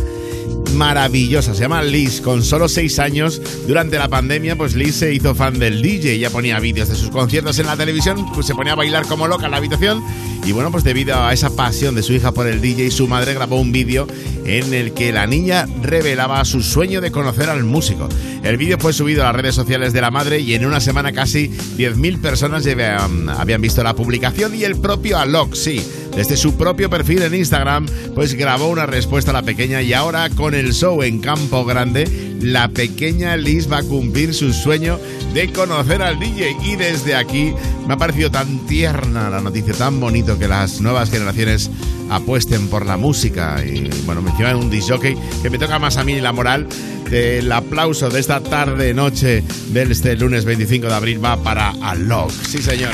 [0.75, 1.55] maravillosa.
[1.55, 3.41] Se llama Liz, con solo seis años.
[3.67, 6.19] Durante la pandemia, pues Liz se hizo fan del DJ.
[6.19, 9.27] Ya ponía vídeos de sus conciertos en la televisión, pues se ponía a bailar como
[9.27, 10.03] loca en la habitación.
[10.45, 13.33] Y bueno, pues debido a esa pasión de su hija por el DJ, su madre
[13.33, 14.05] grabó un vídeo
[14.45, 18.07] en el que la niña revelaba su sueño de conocer al músico.
[18.43, 21.11] El vídeo fue subido a las redes sociales de la madre y en una semana
[21.11, 25.81] casi 10.000 personas llevan- habían visto la publicación y el propio Alok, sí,
[26.15, 30.29] desde su propio perfil en Instagram, pues grabó una respuesta a la pequeña y ahora
[30.29, 32.07] con el show en Campo Grande,
[32.39, 34.99] la pequeña Liz va a cumplir su sueño
[35.33, 37.53] de conocer al DJ y desde aquí
[37.87, 41.69] me ha parecido tan tierna la noticia, tan bonito que las nuevas generaciones
[42.09, 45.97] apuesten por la música y bueno, me en un disc jockey que me toca más
[45.97, 46.67] a mí la moral
[47.09, 52.31] del aplauso de esta tarde noche del este lunes 25 de abril va para Alok,
[52.31, 52.91] sí señor.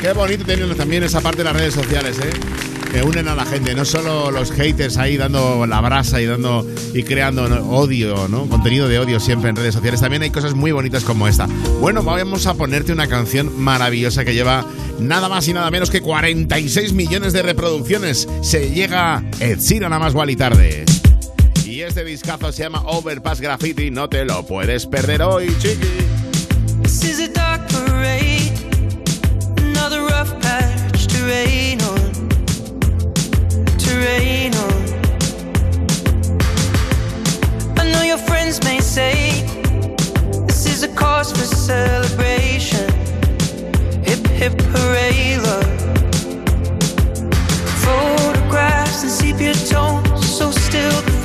[0.00, 2.30] Qué bonito teniendo también esa parte de las redes sociales, ¿eh?
[2.92, 6.66] Que unen a la gente, no solo los haters ahí dando la brasa y dando
[6.94, 8.46] y creando odio, ¿no?
[8.46, 10.00] Contenido de odio siempre en redes sociales.
[10.00, 11.46] También hay cosas muy bonitas como esta.
[11.80, 14.64] Bueno, vamos a ponerte una canción maravillosa que lleva
[14.98, 18.28] nada más y nada menos que 46 millones de reproducciones.
[18.42, 20.84] Se llega Ed Sheeran a más igual y tarde.
[21.64, 26.86] Y este discazo se llama Overpass Graffiti, no te lo puedes perder hoy, chiqui.
[38.96, 39.42] Say
[40.46, 42.88] this is a cause for celebration.
[44.08, 45.80] Hip hip hooray, love.
[47.84, 51.15] Photographs and sepia tones, so still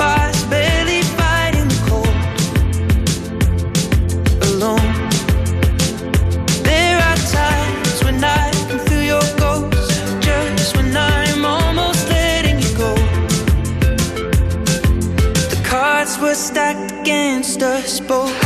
[17.11, 18.40] against us both.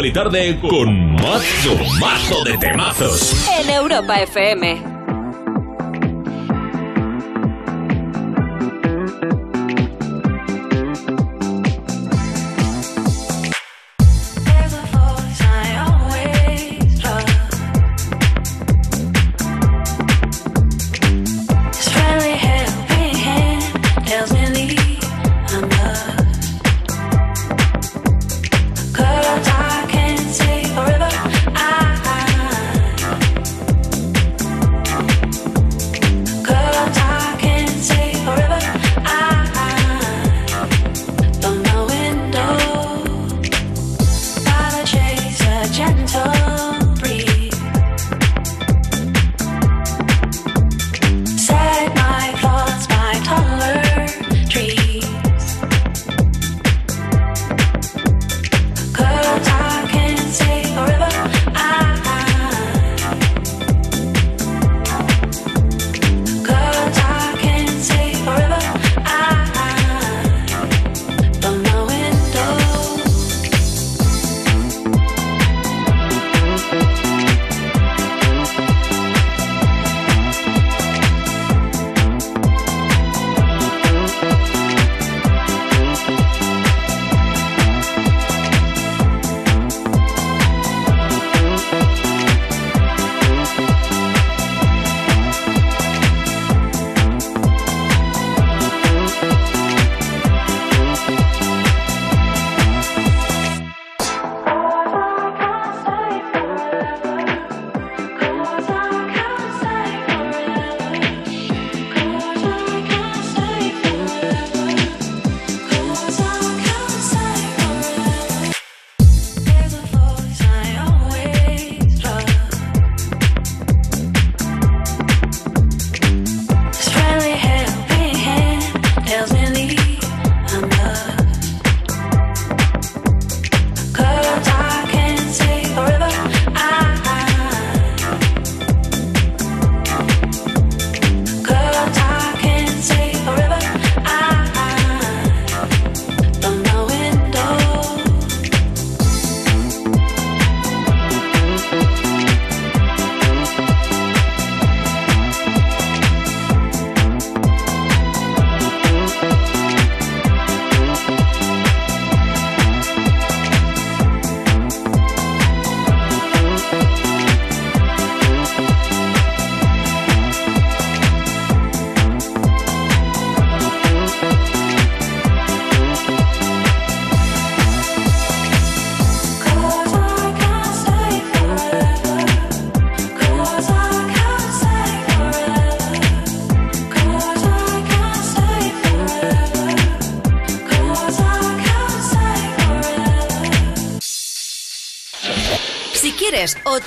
[0.00, 3.46] Más Wally Tarde con mazo, mazo de temazos.
[3.60, 4.99] En Europa FM.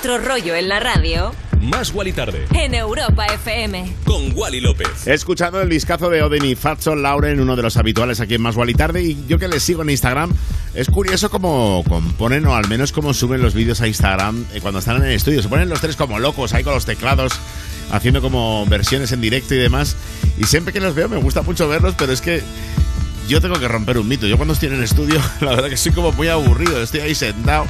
[0.04, 3.94] Quieres otro rollo en la radio, Más Wally Tarde en Europa FM.
[4.04, 5.06] con Wally López.
[5.06, 8.56] Escuchando el discazo de Oden y Fatso Lauren, uno de los habituales aquí en Más
[8.56, 10.32] Wally Tarde, y yo que les sigo en Instagram,
[10.74, 14.80] es curioso cómo componen, o al menos cómo suben los vídeos a Instagram eh, cuando
[14.80, 15.42] están en el estudio.
[15.42, 17.32] Se ponen los tres como locos ahí con los teclados,
[17.90, 19.96] haciendo como versiones en directo y demás.
[20.38, 22.42] Y siempre que los veo me gusta mucho verlos, pero es que
[23.28, 24.26] yo tengo que romper un mito.
[24.26, 26.82] Yo cuando estoy en el estudio, la verdad que soy como muy aburrido.
[26.82, 27.66] Estoy ahí sentado,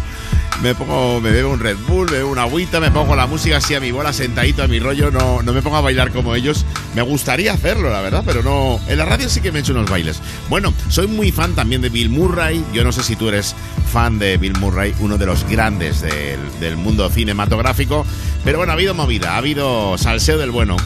[0.62, 3.58] me pongo, me bebo un Red Bull, me bebo una agüita, me pongo la música
[3.58, 5.10] así a mi bola, sentadito a mi rollo.
[5.10, 6.64] No, no me pongo a bailar como ellos.
[6.94, 8.80] Me gustaría hacerlo, la verdad, pero no.
[8.88, 10.20] En la radio sí que me he hecho unos bailes.
[10.48, 12.64] Bueno, soy muy fan también de Bill Murray.
[12.72, 13.54] Yo no sé si tú eres
[13.92, 18.06] fan de Bill Murray, uno de los grandes del, del mundo cinematográfico.
[18.44, 20.76] Pero bueno, ha habido movida, ha habido salseo del bueno.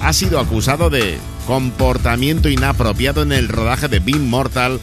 [0.00, 1.18] Ha sido acusado de
[1.50, 4.78] comportamiento inapropiado en el rodaje de Bean Mortal,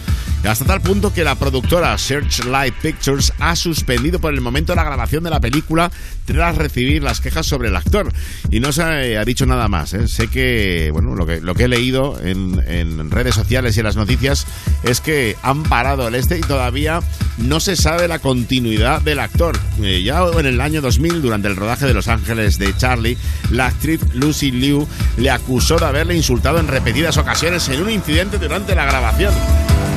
[0.48, 5.24] hasta tal punto que la productora Searchlight Pictures ha suspendido por el momento la grabación
[5.24, 5.92] de la película
[6.26, 8.12] tras recibir las quejas sobre el actor.
[8.50, 9.94] Y no se ha dicho nada más.
[9.94, 10.08] ¿eh?
[10.08, 14.48] Sé que, bueno, lo que, he leído en, en redes sociales y en las noticias
[14.84, 17.02] es que han parado el este y todavía
[17.38, 19.58] no se sabe la continuidad del actor.
[19.82, 23.18] Eh, ya en el año 2000, durante el rodaje de Los Ángeles de Charlie,
[23.52, 24.88] la actriz Lucy Liu
[25.18, 29.34] le acusó de haberle insultado en repetidas ocasiones en un incidente durante la grabación.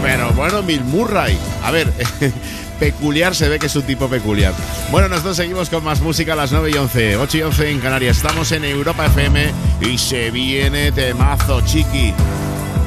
[0.02, 1.38] Pero bueno, Bill Murray.
[1.64, 1.92] A ver,
[2.80, 4.54] peculiar se ve que es un tipo peculiar.
[4.90, 7.16] Bueno, nosotros seguimos con más música a las 9 y 11.
[7.16, 8.16] 8 y 11 en Canarias.
[8.16, 9.52] Estamos en Europa FM
[9.82, 12.14] y se viene temazo, chiqui.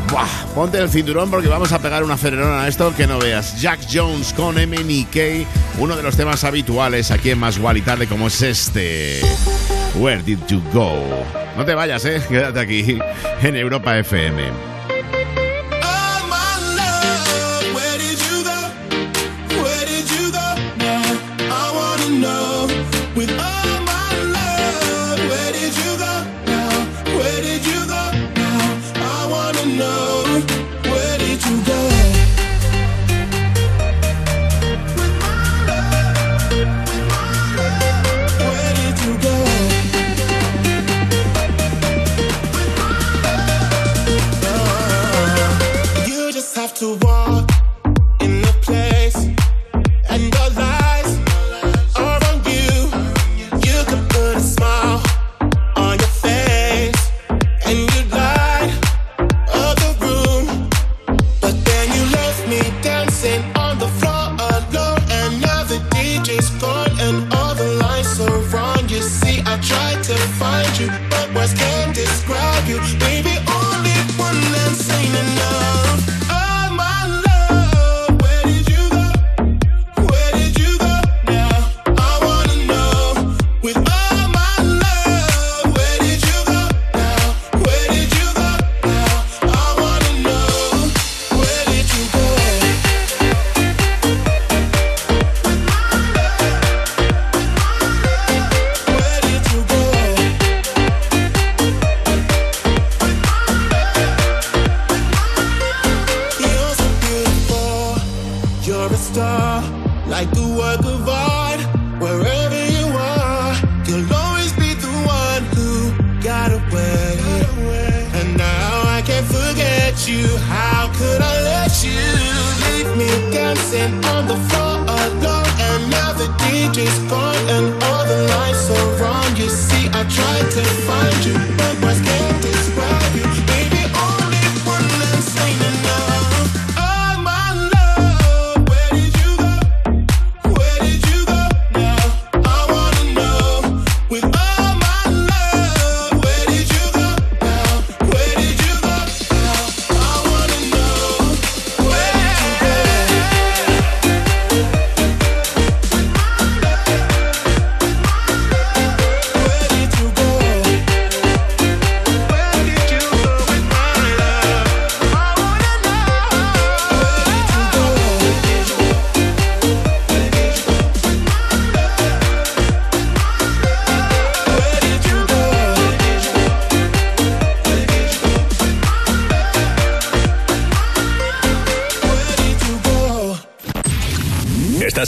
[0.10, 3.60] Buah, ponte el cinturón porque vamos a pegar una acelerón a esto que no veas.
[3.60, 5.48] Jack Jones con MNK,
[5.80, 9.22] uno de los temas habituales aquí en Más y Tarde como es este.
[9.96, 11.00] Where did you go?
[11.58, 13.00] No te vayas, eh, quédate aquí
[13.42, 14.73] en Europa FM.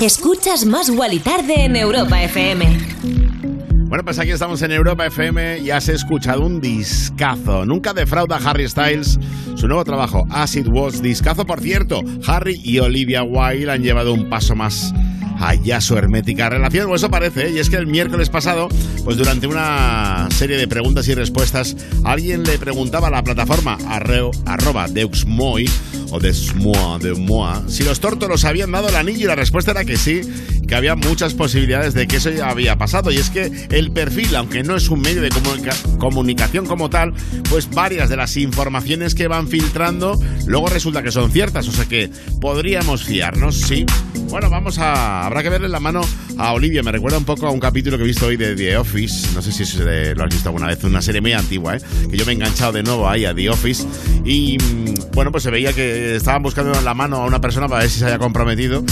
[0.00, 2.78] Escuchas Más Wally Tarde en Europa FM.
[3.88, 7.66] Bueno, pues aquí estamos en Europa FM y has escuchado un discazo.
[7.66, 9.18] Nunca defrauda Harry Styles
[9.56, 11.02] su nuevo trabajo, Acid Was.
[11.02, 12.02] Discazo, por cierto.
[12.28, 14.94] Harry y Olivia Wilde han llevado un paso más
[15.38, 17.50] allá su hermética relación, o eso parece, ¿eh?
[17.52, 18.68] y es que el miércoles pasado,
[19.04, 24.30] pues durante una serie de preguntas y respuestas, alguien le preguntaba a la plataforma arreo,
[24.46, 25.68] arroba deuxmoy
[26.10, 29.84] o desmoa, de moa, si los tórtolos habían dado el anillo y la respuesta era
[29.84, 30.22] que sí,
[30.68, 34.36] que había muchas posibilidades de que eso ya había pasado, y es que el perfil,
[34.36, 37.12] aunque no es un medio de comunica- comunicación como tal,
[37.50, 41.86] pues varias de las informaciones que van filtrando luego resulta que son ciertas, o sea
[41.86, 43.84] que podríamos fiarnos, sí.
[44.30, 45.24] Bueno, vamos a.
[45.24, 46.02] Habrá que verle la mano
[46.36, 46.82] a Olivia.
[46.82, 49.28] Me recuerda un poco a un capítulo que he visto hoy de The Office.
[49.34, 50.84] No sé si lo has visto alguna vez.
[50.84, 51.80] Una serie muy antigua, ¿eh?
[52.10, 53.86] Que yo me he enganchado de nuevo ahí a The Office.
[54.26, 57.80] Y mm, bueno, pues se veía que estaban buscando la mano a una persona para
[57.82, 58.84] ver si se haya comprometido.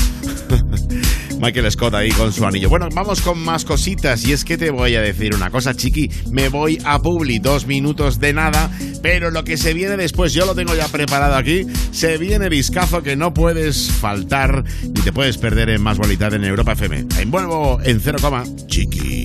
[1.40, 2.68] Michael Scott ahí con su anillo.
[2.68, 4.24] Bueno, vamos con más cositas.
[4.24, 6.10] Y es que te voy a decir una cosa, chiqui.
[6.30, 8.70] Me voy a Publi, dos minutos de nada.
[9.02, 11.66] Pero lo que se viene después, yo lo tengo ya preparado aquí.
[11.92, 16.44] Se viene discazo que no puedes faltar ni te puedes perder en más bolitas en
[16.44, 17.06] Europa FM.
[17.20, 19.24] Envuelvo en cero coma, chiqui.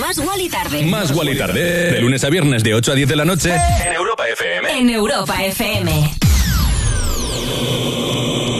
[0.00, 0.86] Más Wally Tarde.
[0.86, 1.92] Más Wally Tarde.
[1.92, 3.54] De lunes a viernes de 8 a 10 de la noche.
[3.54, 4.78] En Europa FM.
[4.78, 6.10] En Europa FM.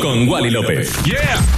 [0.03, 0.93] Con Wally López.
[1.05, 1.58] ¡Yeah!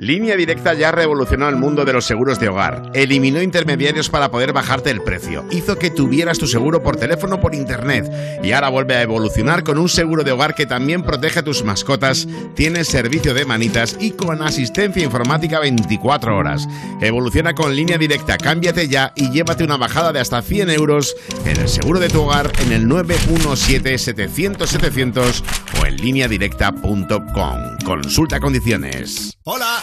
[0.00, 2.88] Línea Directa ya revolucionó el mundo de los seguros de hogar.
[2.94, 5.44] Eliminó intermediarios para poder bajarte el precio.
[5.50, 8.08] Hizo que tuvieras tu seguro por teléfono por internet.
[8.40, 11.64] Y ahora vuelve a evolucionar con un seguro de hogar que también protege a tus
[11.64, 16.68] mascotas, tiene servicio de manitas y con asistencia informática 24 horas.
[17.00, 18.38] Evoluciona con Línea Directa.
[18.38, 22.22] Cámbiate ya y llévate una bajada de hasta 100 euros en el seguro de tu
[22.22, 25.42] hogar en el 917-700-700
[25.82, 27.78] o en lineadirecta.com.
[27.84, 29.36] Consulta condiciones.
[29.42, 29.82] Hola,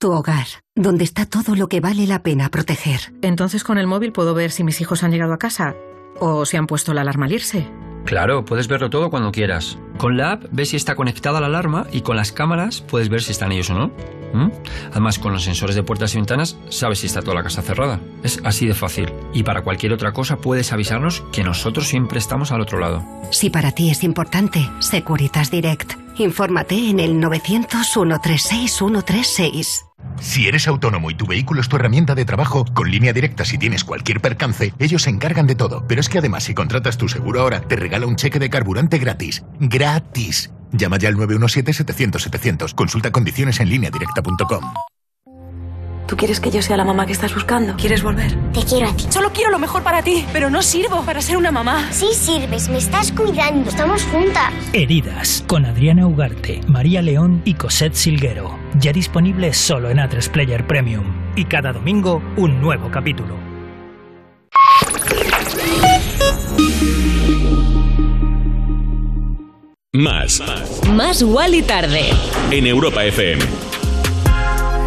[0.00, 3.14] Tu hogar, donde está todo lo que vale la pena proteger.
[3.22, 5.74] Entonces con el móvil puedo ver si mis hijos han llegado a casa
[6.20, 7.66] o si han puesto la alarma al irse.
[8.04, 9.78] Claro, puedes verlo todo cuando quieras.
[9.96, 13.22] Con la app ves si está conectada la alarma y con las cámaras puedes ver
[13.22, 13.90] si están ellos o no.
[14.34, 14.50] ¿Mm?
[14.90, 18.00] Además, con los sensores de puertas y ventanas sabes si está toda la casa cerrada.
[18.22, 19.10] Es así de fácil.
[19.32, 23.02] Y para cualquier otra cosa puedes avisarnos que nosotros siempre estamos al otro lado.
[23.30, 25.94] Si para ti es importante, Securitas Direct.
[26.18, 29.93] Infórmate en el 900-136-136.
[30.20, 33.58] Si eres autónomo y tu vehículo es tu herramienta de trabajo, con línea directa si
[33.58, 35.84] tienes cualquier percance, ellos se encargan de todo.
[35.86, 38.98] Pero es que además si contratas tu seguro ahora, te regala un cheque de carburante
[38.98, 39.44] gratis.
[39.60, 40.50] ¡Gratis!
[40.72, 42.74] Llama ya al 917-700-700.
[42.74, 44.93] Consulta condiciones en línea directa.com.
[46.06, 47.74] ¿Tú quieres que yo sea la mamá que estás buscando?
[47.76, 48.36] ¿Quieres volver?
[48.52, 49.06] Te quiero a ti.
[49.08, 51.88] Solo quiero lo mejor para ti, pero no sirvo para ser una mamá.
[51.92, 53.70] Sí sirves, me estás cuidando.
[53.70, 54.52] Estamos juntas.
[54.72, 58.58] Heridas con Adriana Ugarte, María León y Cosette Silguero.
[58.78, 61.04] Ya disponible solo en A3 Player Premium.
[61.36, 63.34] Y cada domingo un nuevo capítulo.
[69.92, 70.42] Más.
[70.90, 72.10] Más Wally Tarde.
[72.50, 73.73] En Europa FM.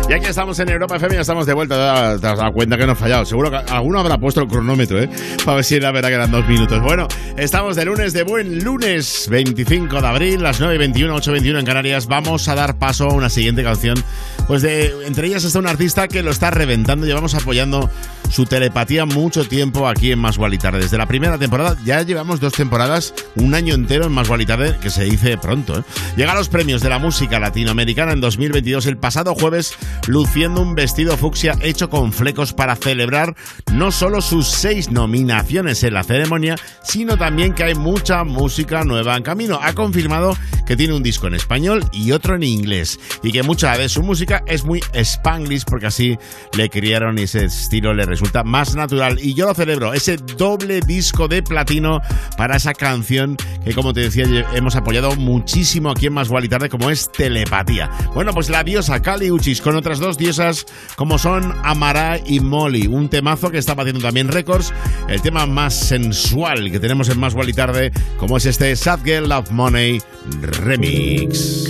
[0.10, 2.18] Y aquí estamos en Europa FM, ya estamos de vuelta.
[2.18, 3.26] Te has dado cuenta que no he fallado.
[3.26, 5.10] Seguro que alguno habrá puesto el cronómetro, ¿eh?
[5.44, 6.82] Para ver si era verdad que eran dos minutos.
[6.82, 12.08] Bueno, estamos de lunes, de buen lunes, 25 de abril, las 9.21, 8.21 en Canarias.
[12.08, 14.02] Vamos a dar paso a una siguiente canción.
[14.48, 17.06] Pues de entre ellas está un artista que lo está reventando.
[17.06, 17.90] Llevamos apoyando
[18.30, 20.80] su telepatía mucho tiempo aquí en Más Tarde.
[20.80, 24.90] Desde la primera temporada, ya llevamos dos temporadas, un año entero en Más Tarde, que
[24.90, 25.80] se dice pronto.
[25.80, 25.84] ¿eh?
[26.16, 29.74] Llega a los premios de la música latinoamericana en 2022, el pasado jueves,
[30.08, 33.36] luciendo un vestido fucsia hecho con flecos para celebrar
[33.74, 39.16] no solo sus seis nominaciones en la ceremonia, sino también que hay mucha música nueva
[39.16, 39.60] en camino.
[39.62, 43.78] Ha confirmado que tiene un disco en español y otro en inglés, y que mucha
[43.78, 46.18] de su música es muy spanglish, porque así
[46.56, 49.20] le criaron y ese estilo le resulta más natural.
[49.22, 52.02] Y yo lo celebro, ese doble disco de platino
[52.38, 56.70] para esa canción que, como te decía, hemos apoyado muchísimo aquí en Más y Tarde,
[56.70, 57.90] como es Telepatía.
[58.14, 60.66] Bueno, pues la diosa Kali Uchis con otras dos diosas
[60.96, 64.74] como son Amara y Molly, un temazo que está batiendo también récords,
[65.10, 69.30] el tema más sensual que tenemos en Más y Tarde, como es este Sad Girl
[69.30, 70.02] Love Money
[70.42, 71.68] Remix.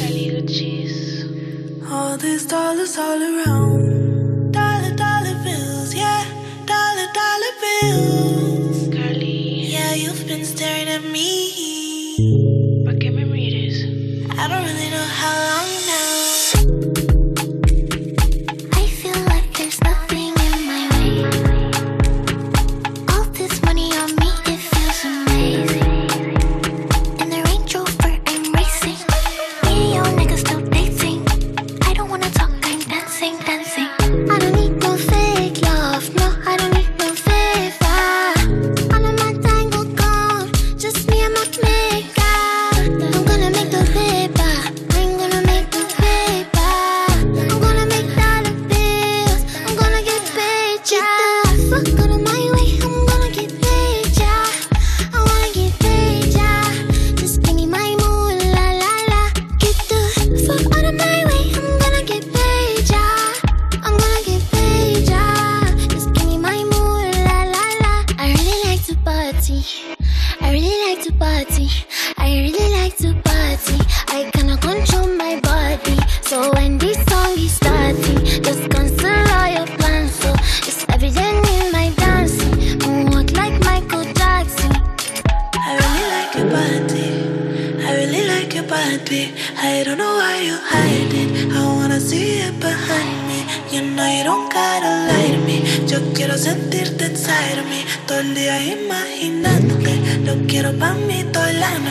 [1.89, 4.51] All these dollars all around.
[4.51, 6.25] Dollar, dollar bills, yeah.
[6.65, 8.93] Dollar, dollar bills.
[8.93, 9.67] Carly.
[9.67, 12.56] Yeah, you've been staring at me.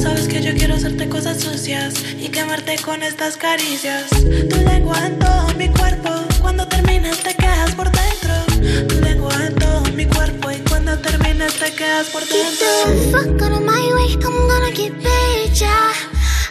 [0.00, 4.08] Sabes que yo quiero hacerte cosas sucias y quemarte con estas caricias.
[4.10, 6.10] Tu lengua en todo mi cuerpo,
[6.40, 8.86] cuando terminas te quedas por dentro.
[8.88, 12.66] Tu lengua en todo mi cuerpo y cuando terminas te quedas por dentro.
[12.86, 15.92] Get the fuck out of my way, I'm gonna get paid, yeah.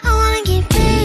[0.04, 1.01] I wanna get paid.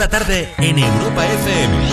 [0.00, 1.89] cada tarde en Europa FM.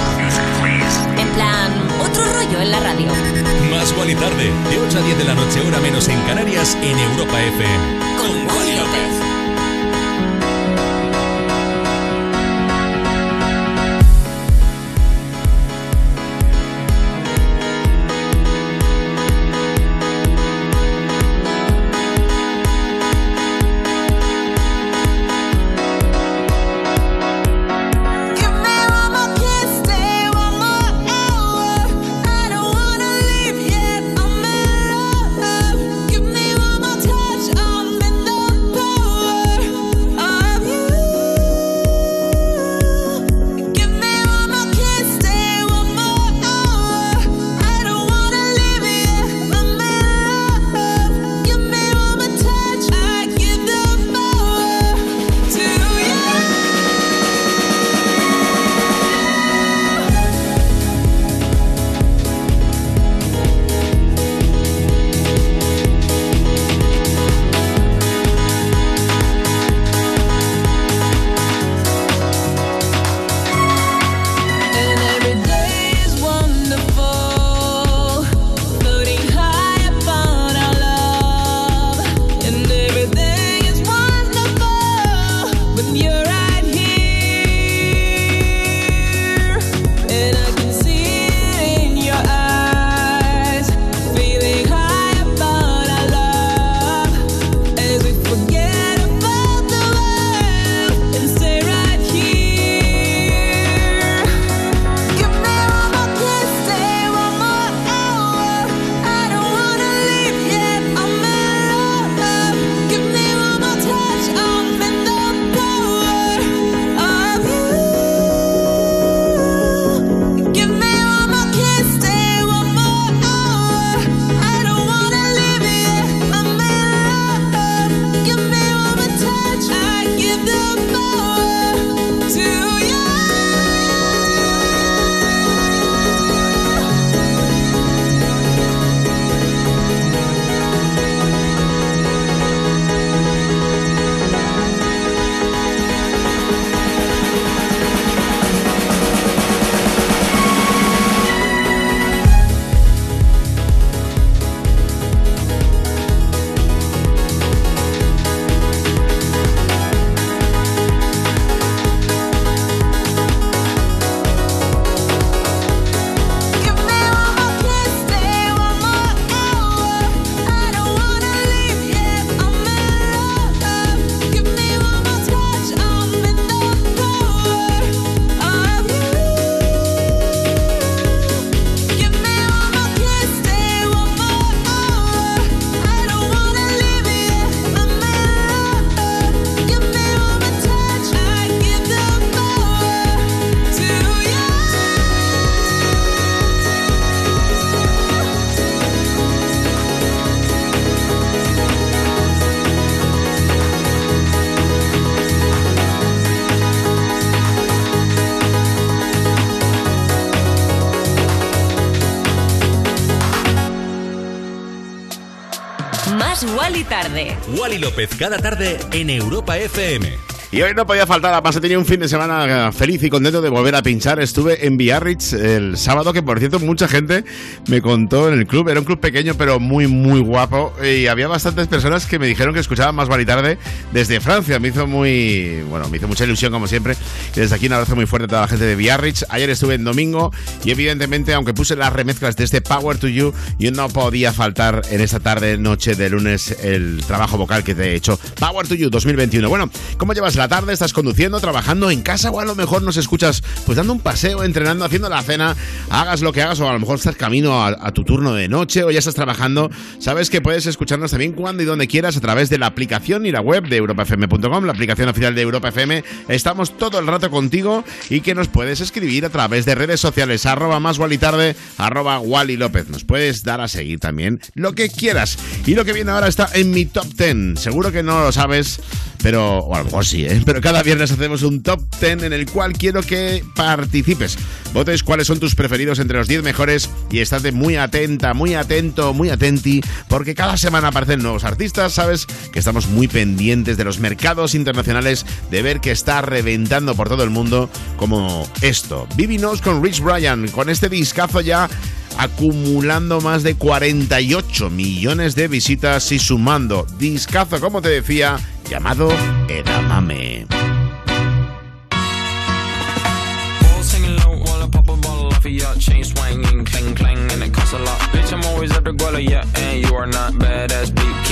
[217.68, 220.27] Wally López cada tarde en Europa FM.
[220.50, 223.42] Y hoy no podía faltar, además he tenido un fin de semana feliz y contento
[223.42, 224.22] de volver a pinchar.
[224.22, 227.26] Estuve en Biarritz el sábado, que por cierto mucha gente
[227.68, 228.70] me contó en el club.
[228.70, 230.74] Era un club pequeño pero muy, muy guapo.
[230.82, 233.58] Y había bastantes personas que me dijeron que escuchaban más Vale Tarde
[233.92, 234.58] desde Francia.
[234.58, 236.96] Me hizo muy, bueno, me hizo mucha ilusión como siempre.
[237.36, 239.26] Y desde aquí un abrazo muy fuerte a toda la gente de Biarritz.
[239.28, 240.32] Ayer estuve en domingo
[240.64, 244.84] y evidentemente, aunque puse las remezclas de este Power to You, yo no podía faltar
[244.92, 248.18] en esta tarde, noche de lunes, el trabajo vocal que te he hecho.
[248.40, 249.50] Power to You 2021.
[249.50, 250.74] Bueno, ¿cómo llevas la tarde?
[250.74, 254.44] ¿Estás conduciendo, trabajando en casa o a lo mejor nos escuchas pues dando un paseo,
[254.44, 255.56] entrenando, haciendo la cena?
[255.90, 258.84] Hagas lo que hagas o a lo mejor estás camino a, tu turno de noche
[258.84, 259.70] o ya estás trabajando.
[260.00, 263.32] Sabes que puedes escucharnos también cuando y donde quieras a través de la aplicación y
[263.32, 266.04] la web de europafm.com, la aplicación oficial de Europa FM.
[266.30, 270.46] Estamos todo el rato contigo y que nos puedes escribir a través de redes sociales,
[270.46, 272.90] arroba más Wally tarde, arroba Wally López.
[272.90, 275.38] Nos puedes dar a seguir también lo que quieras.
[275.66, 277.60] Y lo que viene ahora está en mi top 10.
[277.60, 278.80] Seguro que no lo sabes,
[279.22, 280.42] pero, o a lo mejor sí, ¿eh?
[280.46, 284.38] Pero cada viernes hacemos un top 10 en el cual quiero que participes.
[284.74, 289.14] Votes cuáles son tus preferidos entre los 10 mejores y estate muy atenta, muy atento,
[289.14, 294.00] muy atenti, porque cada semana aparecen nuevos artistas, sabes que estamos muy pendientes de los
[294.00, 299.08] mercados internacionales, de ver que está reventando por todo el mundo como esto.
[299.16, 301.70] Vivi Knows con Rich Bryan, con este discazo ya
[302.18, 308.38] acumulando más de 48 millones de visitas y sumando discazo, como te decía,
[308.70, 309.10] llamado
[309.48, 310.48] Edamame.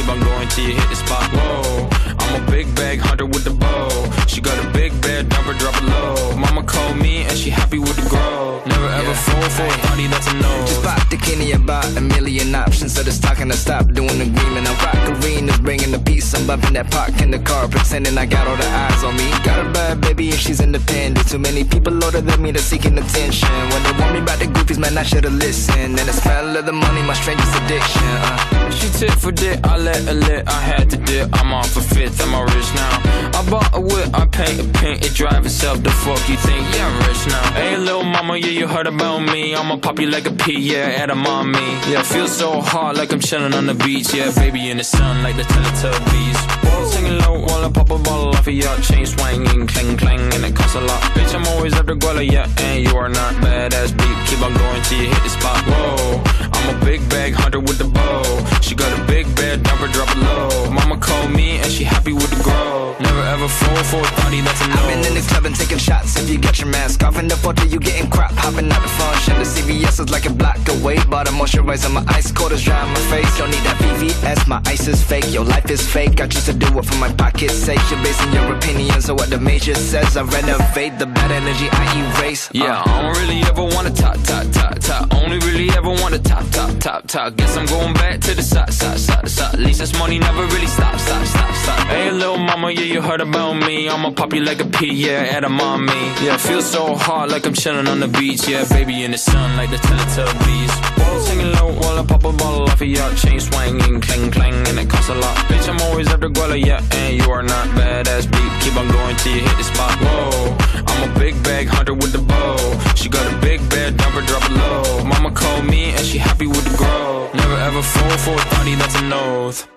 [0.05, 1.23] Keep on going till you hit the spot.
[1.33, 3.89] Whoa, I'm a big bag hunter with the bow.
[4.27, 6.37] She got a big bed, number drop it low.
[6.37, 8.61] Mama called me and she happy with the grow.
[8.67, 10.53] Never ever fall for a body that's a no.
[10.67, 12.93] Just pop the Kenny about a million options.
[12.93, 14.67] So just talking to stop doing the agreement.
[14.67, 16.35] I rock arenas, bringing the peace.
[16.35, 19.27] I'm bumping that park in the car, pretending I got all the eyes on me.
[19.43, 21.27] Got a bad baby and she's independent.
[21.27, 23.49] Too many people older than me that's seeking attention.
[23.71, 25.97] When they want me about the goofies, man, I should've listened.
[25.97, 28.03] And the smell of the money, my strangest addiction.
[28.03, 28.55] Uh.
[28.75, 31.29] She tit for dick, I let lit, I had to dip.
[31.33, 33.01] I'm off for fifth, I'm all rich now.
[33.39, 35.83] I bought a whip, I paint a paint, it drive itself.
[35.83, 36.63] The fuck you think?
[36.75, 37.53] Yeah, I'm rich now.
[37.53, 39.55] Hey, little mama, yeah, you heard about me.
[39.55, 41.59] I'ma pop you like a pea, yeah, at a mommy.
[41.89, 44.13] Yeah, feel so hot like I'm chilling on the beach.
[44.13, 46.64] Yeah, baby in the sun like the Teletubbies.
[46.65, 48.75] Whoa, singing low while I pop a bottle off of ya.
[48.81, 51.01] Chain swinging, clang clang, and it costs a lot.
[51.15, 54.17] Bitch, I'm always at the guala, yeah, and you are not badass beat.
[54.27, 55.61] Keep on going till you hit the spot.
[55.65, 56.23] Whoa,
[56.53, 58.23] I'm a big bag hunter with the bow.
[58.61, 60.71] She got a big bed, number drop it low.
[60.71, 62.95] Mama called me and she happy with the grow.
[62.99, 64.73] Never ever fall for a thotty that's a no.
[64.75, 66.17] I've been in the club and taking shots.
[66.17, 68.31] If you get your mask off in the photo, you getting crap.
[68.33, 69.37] Hopping out the function.
[69.37, 70.97] The CVS is like a block away.
[71.09, 73.37] But I'm moisturizing my ice cold is dry on my face.
[73.37, 74.47] Don't need that VVS.
[74.47, 75.27] My ice is fake.
[75.31, 76.21] Your life is fake.
[76.21, 77.79] I just to do it for my pocket's sake.
[77.89, 80.17] You're basing your opinions on what the major says.
[80.17, 82.49] I renovate the bad energy I erase.
[82.53, 82.83] Yeah, uh.
[82.85, 85.13] I don't really ever wanna top, top, top, top.
[85.13, 87.35] Only really ever wanna top, top, top, top.
[87.35, 89.53] Guess I'm going back to the side, side, side, side.
[89.53, 91.79] At least this money never really stop, stop, stop, stop.
[91.87, 93.89] Hey, little mama, yeah, you heard about me.
[93.89, 95.93] I'ma pop you like a pea, yeah, at a mommy.
[96.23, 98.47] Yeah, feel so hot like I'm chilling on the beach.
[98.47, 100.73] Yeah, baby in the sun like the Teletubbies.
[100.97, 103.13] Whoa, singing low while I pop a bottle off of ya.
[103.15, 105.35] Chain swinging, clang clang, and it costs a lot.
[105.49, 108.51] Bitch, I'm always at the guala, yeah, and you are not badass beat.
[108.61, 109.91] Keep on going till you hit the spot.
[109.99, 110.55] Whoa,
[110.87, 112.57] I'm a big bag hunter with the bow.
[112.95, 115.03] She got a big bed, number drop it low.
[115.03, 117.29] Mama called me and she happy with the grow.
[117.33, 119.67] Never ever fall for a thotty that's an oath.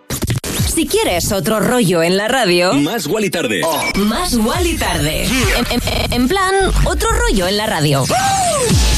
[0.75, 3.63] Si quieres otro rollo en la radio, Más Wally tarde.
[3.97, 5.25] más Wally tarde.
[5.57, 6.55] En, en- en plan,
[6.85, 8.05] otro rollo en la radio.
[8.05, 8.98] I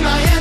[0.00, 0.37] my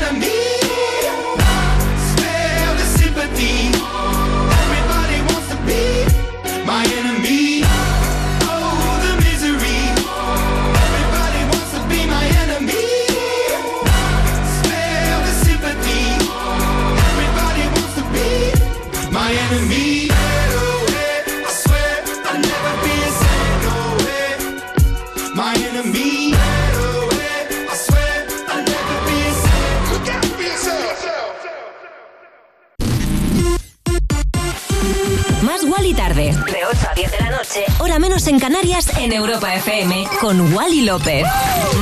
[39.38, 40.08] Europa FM.
[40.20, 41.24] Con Wally López.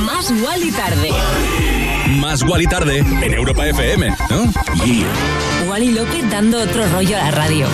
[0.04, 1.08] Más Wally tarde.
[2.20, 4.52] Más Wally tarde en Europa FM, ¿no?
[5.66, 7.66] Wally López dando otro rollo a la radio.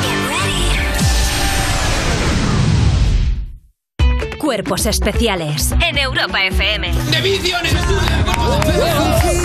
[4.39, 6.93] Cuerpos especiales en Europa FM.
[7.11, 7.57] ¡De vicio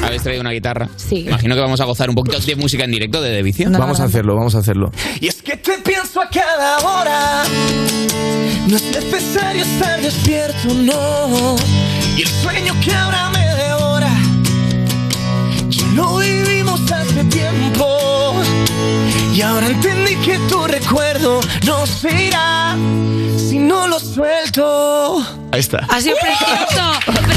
[0.03, 0.87] ¿Habéis traído una guitarra?
[0.97, 1.25] Sí.
[1.27, 3.71] Imagino que vamos a gozar un poquito de música en directo de De Vicio.
[3.71, 4.91] Vamos a hacerlo, vamos a hacerlo.
[5.19, 7.43] Y es que te pienso a cada hora.
[8.67, 11.55] No es necesario estar despierto, no.
[12.17, 14.11] Y el sueño que ahora me devora.
[15.69, 18.33] Ya lo vivimos hace tiempo.
[19.33, 22.75] Y ahora entendí que tu recuerdo no se irá
[23.37, 25.25] si no lo suelto.
[25.53, 25.85] Ahí está.
[25.89, 27.27] Ha sido precioso.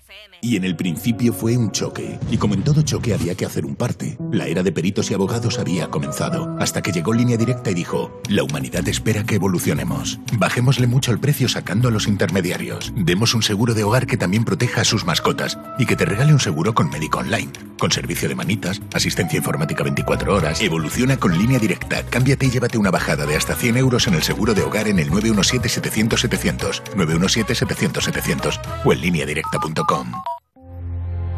[0.43, 2.17] Y en el principio fue un choque.
[2.31, 4.17] Y como en todo choque había que hacer un parte.
[4.31, 6.57] La era de peritos y abogados había comenzado.
[6.59, 10.19] Hasta que llegó Línea Directa y dijo, la humanidad espera que evolucionemos.
[10.33, 12.91] Bajémosle mucho el precio sacando a los intermediarios.
[12.95, 15.59] Demos un seguro de hogar que también proteja a sus mascotas.
[15.77, 17.51] Y que te regale un seguro con médico online.
[17.77, 20.59] Con servicio de manitas, asistencia informática 24 horas.
[20.59, 22.03] Evoluciona con Línea Directa.
[22.09, 24.97] Cámbiate y llévate una bajada de hasta 100 euros en el seguro de hogar en
[24.97, 26.81] el 917-700-700.
[26.95, 30.11] 917-700-700 o en lineadirecta.com.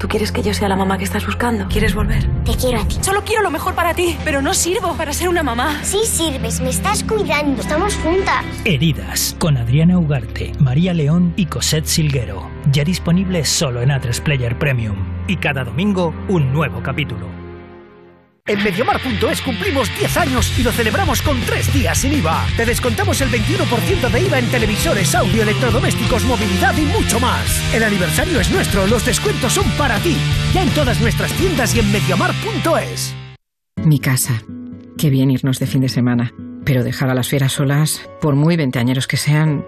[0.04, 1.66] ¿Tú quieres que yo sea la mamá que estás buscando?
[1.70, 2.28] ¿Quieres volver?
[2.44, 2.98] Te quiero a ti.
[3.00, 5.80] Solo quiero lo mejor para ti, pero no sirvo para ser una mamá.
[5.82, 8.44] Sí sirves, me estás cuidando, estamos juntas.
[8.66, 12.52] Heridas con Adriana Ugarte, María León y Cosette Silguero.
[12.74, 14.98] Ya disponible solo en A3 Player Premium.
[15.30, 17.43] Y cada domingo un nuevo capítulo.
[18.46, 22.46] En Mediamar.es cumplimos 10 años y lo celebramos con 3 días sin IVA.
[22.58, 27.74] Te descontamos el 21% de IVA en televisores, audio, electrodomésticos, movilidad y mucho más.
[27.74, 30.18] El aniversario es nuestro, los descuentos son para ti.
[30.54, 33.16] Ya en todas nuestras tiendas y en Mediamar.es.
[33.78, 34.44] Mi casa.
[34.98, 36.34] Qué bien irnos de fin de semana.
[36.66, 39.64] Pero dejar a las fieras solas, por muy veinteañeros que sean,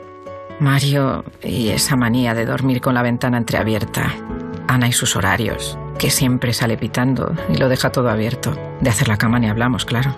[0.60, 4.14] Mario y esa manía de dormir con la ventana entreabierta.
[4.68, 8.56] Ana y sus horarios, que siempre sale pitando y lo deja todo abierto.
[8.82, 10.16] De hacer la cama ni hablamos, claro.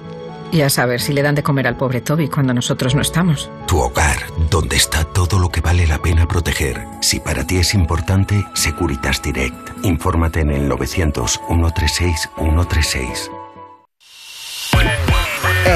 [0.51, 3.51] Y a saber si le dan de comer al pobre Toby cuando nosotros no estamos.
[3.67, 4.17] Tu hogar,
[4.49, 6.87] donde está todo lo que vale la pena proteger.
[7.01, 9.83] Si para ti es importante, Securitas Direct.
[9.83, 13.31] Infórmate en el 900 136 136.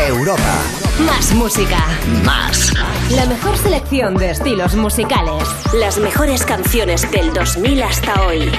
[0.08, 0.62] Europa.
[1.06, 1.86] Más música.
[2.24, 2.74] Más.
[3.12, 5.44] La mejor selección de estilos musicales.
[5.74, 8.52] Las mejores canciones del 2000 hasta hoy.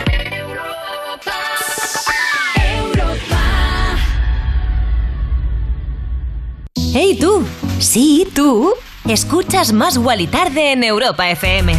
[6.94, 7.42] ¡Hey tú!
[7.78, 8.70] Sí, tú.
[9.08, 11.72] Escuchas Más Wally Tarde en Europa FM.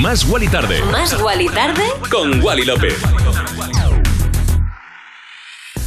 [0.00, 0.82] Más Wally tarde.
[0.90, 1.84] ¿Más Wally Tarde?
[2.10, 3.00] Con Wally López.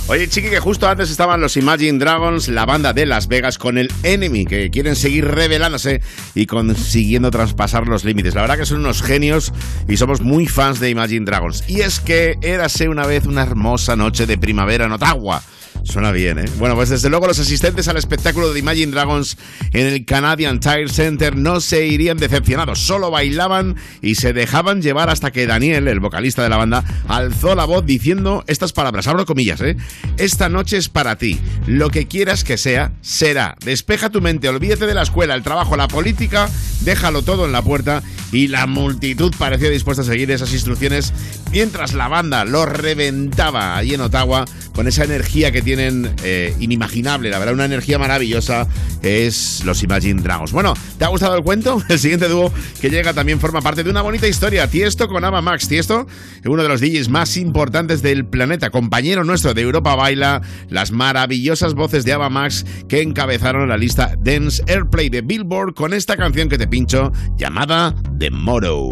[0.07, 3.77] Oye, chiqui, que justo antes estaban los Imagine Dragons, la banda de Las Vegas, con
[3.77, 6.01] el Enemy, que quieren seguir revelándose
[6.33, 8.33] y consiguiendo traspasar los límites.
[8.33, 9.51] La verdad que son unos genios
[9.89, 11.65] y somos muy fans de Imagine Dragons.
[11.67, 15.43] Y es que érase una vez una hermosa noche de primavera en Ottawa.
[15.83, 16.45] Suena bien, ¿eh?
[16.57, 19.37] Bueno, pues desde luego los asistentes al espectáculo de Imagine Dragons
[19.73, 25.09] en el Canadian Tire Center no se irían decepcionados, solo bailaban y se dejaban llevar
[25.09, 29.25] hasta que Daniel, el vocalista de la banda, alzó la voz diciendo estas palabras, abro
[29.25, 29.77] comillas, ¿eh?
[30.17, 33.55] Esta noche es para ti, lo que quieras que sea, será.
[33.63, 36.49] Despeja tu mente, olvídate de la escuela, el trabajo, la política,
[36.81, 41.13] déjalo todo en la puerta y la multitud parecía dispuesta a seguir esas instrucciones
[41.51, 47.29] mientras la banda lo reventaba allí en Ottawa con esa energía que tienen eh, inimaginable,
[47.29, 48.67] la verdad, una energía maravillosa
[49.03, 50.51] es los Imagine Dragons.
[50.51, 51.79] Bueno, ¿te ha gustado el cuento?
[51.89, 52.51] El siguiente dúo
[52.81, 55.67] que llega también forma parte de una bonita historia, Tiesto con Ava Max.
[55.67, 56.07] Tiesto,
[56.43, 61.75] uno de los DJs más importantes del planeta, compañero nuestro de Europa Baila, las maravillosas
[61.75, 66.49] voces de Ava Max que encabezaron la lista Dance Airplay de Billboard con esta canción
[66.49, 68.91] que te pincho llamada The motto.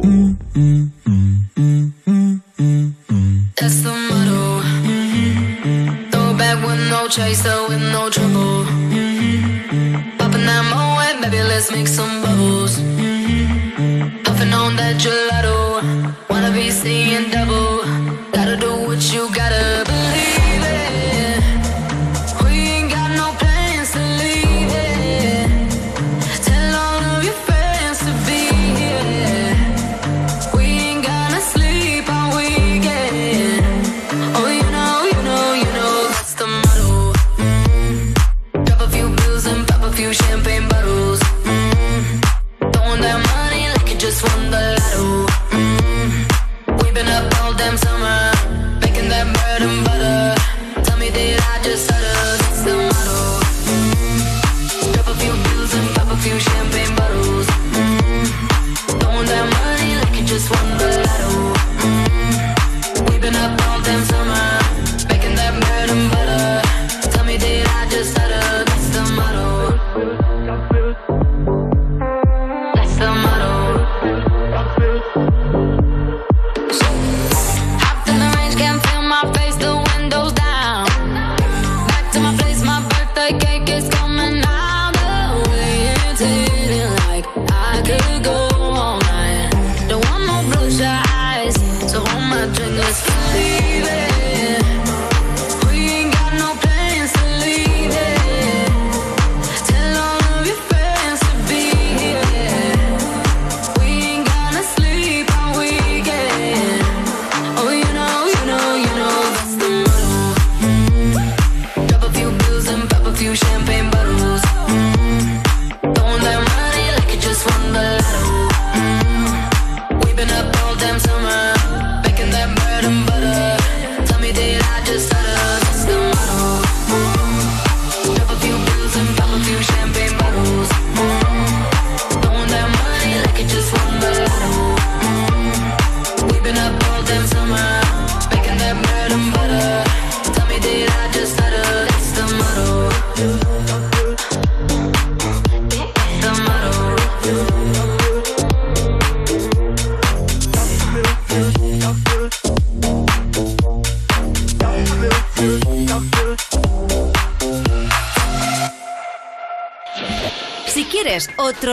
[6.58, 8.64] Back with no chaser, with no trouble.
[10.18, 12.78] Popping that moe, baby, let's make some bubbles.
[14.24, 15.84] Puffing on that gelato.
[16.30, 17.84] Wanna be seeing double.
[18.32, 19.84] Gotta do what you gotta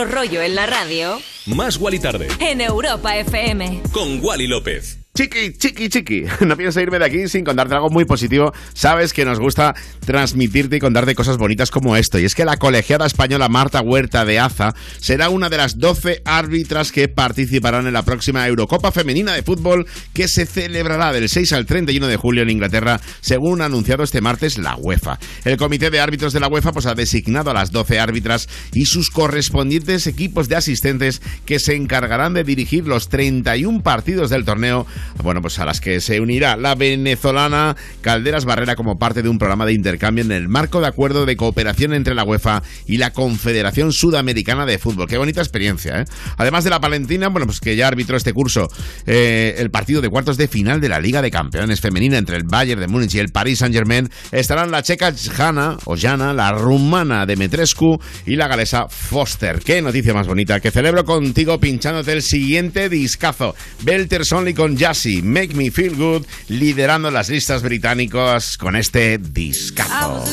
[0.05, 2.27] rollo en la radio, Más Wally Tarde.
[2.39, 3.81] en Europa FM.
[3.91, 5.04] Con Wally López.
[5.15, 6.25] Chiqui, chiqui, chiqui.
[6.45, 8.51] No pienso irme de aquí sin contarte algo muy positivo.
[8.73, 9.73] Sabes que nos gusta
[10.05, 12.19] transmitirte y contarte cosas bonitas como esto.
[12.19, 16.21] Y es que la colegiada española Marta Huerta de Aza será una de las 12
[16.25, 21.53] árbitras que participarán en la próxima Eurocopa Femenina de Fútbol que se celebrará del 6
[21.53, 25.17] al 31 de julio en Inglaterra, según ha anunciado este martes la UEFA.
[25.45, 28.85] El comité de árbitros de la UEFA pues, ha designado a las 12 árbitras y
[28.85, 34.85] sus correspondientes equipos de asistentes que se encargarán de dirigir los 31 partidos del torneo
[35.23, 39.37] bueno, pues a las que se unirá la venezolana Calderas Barrera como parte de un
[39.37, 43.11] programa de intercambio en el marco de acuerdo de cooperación entre la UEFA y la
[43.11, 45.07] Confederación Sudamericana de Fútbol.
[45.07, 46.05] Qué bonita experiencia, ¿eh?
[46.37, 48.67] Además de la palentina, bueno, pues que ya arbitró este curso
[49.05, 52.43] eh, el partido de cuartos de final de la Liga de Campeones Femenina entre el
[52.43, 57.25] Bayern de Múnich y el Paris Saint-Germain, estarán la checa Jana o Jana, la rumana
[57.25, 59.59] Demetrescu y la galesa Foster.
[59.59, 63.55] Qué noticia más bonita, que celebro contigo pinchándote el siguiente discazo.
[63.83, 69.17] Belter Only con Just Selassie, Make Me Feel Good, liderando las listas británicas con este
[69.17, 70.23] discazo.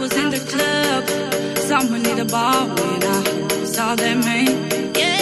[0.00, 1.04] was in the club.
[1.68, 4.96] Someone a bar when I saw that.
[4.96, 5.21] Yeah.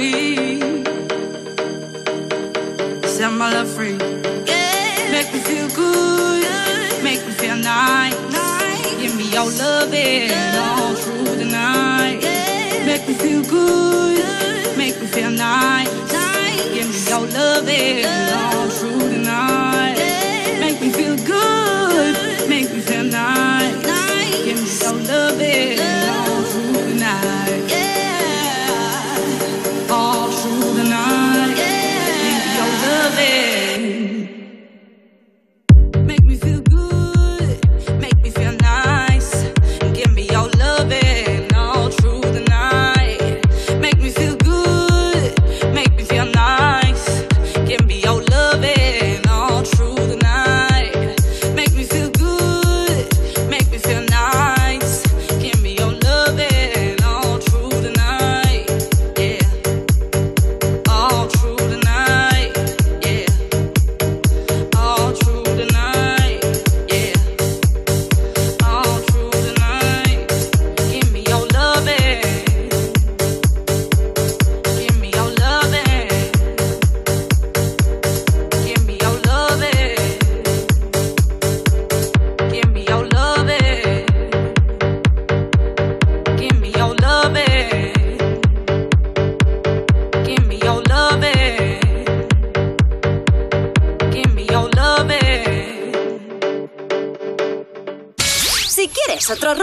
[0.00, 0.60] free.
[3.06, 3.98] Set my love free.
[4.46, 5.10] Yeah.
[5.12, 6.42] Make me feel good.
[6.42, 7.04] good.
[7.04, 8.16] Make me feel nice.
[8.32, 8.96] nice.
[9.00, 9.92] Give me your love
[10.78, 12.20] all through the night.
[12.22, 12.86] Yeah.
[12.86, 14.16] Make me feel good.
[14.16, 14.78] good.
[14.78, 15.92] Make me feel nice.
[16.12, 16.64] nice.
[16.74, 17.68] Give me your love
[18.54, 19.96] all through the night.
[19.98, 20.60] Yeah.
[20.60, 22.14] Make me feel good.
[22.16, 22.48] good.
[22.48, 23.76] Make me feel nice.
[23.82, 24.44] nice.
[24.44, 25.99] Give me your love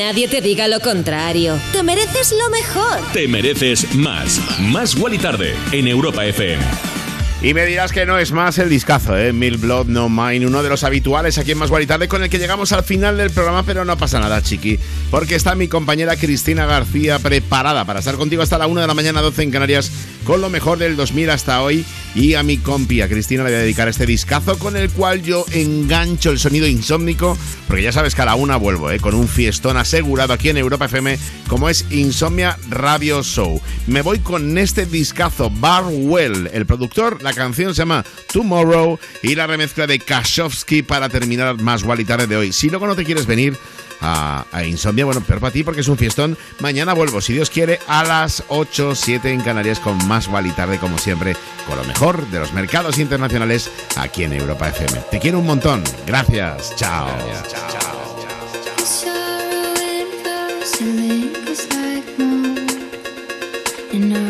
[0.00, 1.58] Nadie te diga lo contrario.
[1.72, 2.98] Te mereces lo mejor.
[3.12, 4.40] Te mereces más.
[4.58, 6.64] Más Wally Tarde en Europa FM.
[7.42, 9.32] Y me dirás que no es más el discazo, ¿eh?
[9.32, 12.38] Mil Blood No Mine, uno de los habituales aquí en Más Tarde, con el que
[12.38, 14.78] llegamos al final del programa, pero no pasa nada, chiqui,
[15.10, 18.92] porque está mi compañera Cristina García preparada para estar contigo hasta la 1 de la
[18.92, 19.90] mañana, 12 en Canarias,
[20.24, 21.84] con lo mejor del 2000 hasta hoy.
[22.14, 25.22] Y a mi compi, a Cristina, le voy a dedicar este discazo con el cual
[25.22, 27.38] yo engancho el sonido insómnico,
[27.68, 28.98] porque ya sabes que a la una vuelvo, ¿eh?
[28.98, 33.60] con un fiestón asegurado aquí en Europa FM, como es Insomnia Radio Show.
[33.86, 39.46] Me voy con este discazo, Barwell, el productor, la canción se llama Tomorrow y la
[39.46, 42.52] remezcla de Kashowski para terminar más y tarde de hoy.
[42.52, 43.56] Si luego no te quieres venir
[44.00, 46.36] a, a Insomnia, bueno, peor para ti porque es un fiestón.
[46.60, 50.78] Mañana vuelvo, si Dios quiere, a las 8, 7 en Canarias con más y tarde,
[50.78, 51.36] como siempre,
[51.66, 55.00] con lo mejor de los mercados internacionales aquí en Europa FM.
[55.10, 55.82] Te quiero un montón.
[56.06, 56.74] Gracias.
[56.76, 57.08] Chao.
[63.92, 64.29] In our white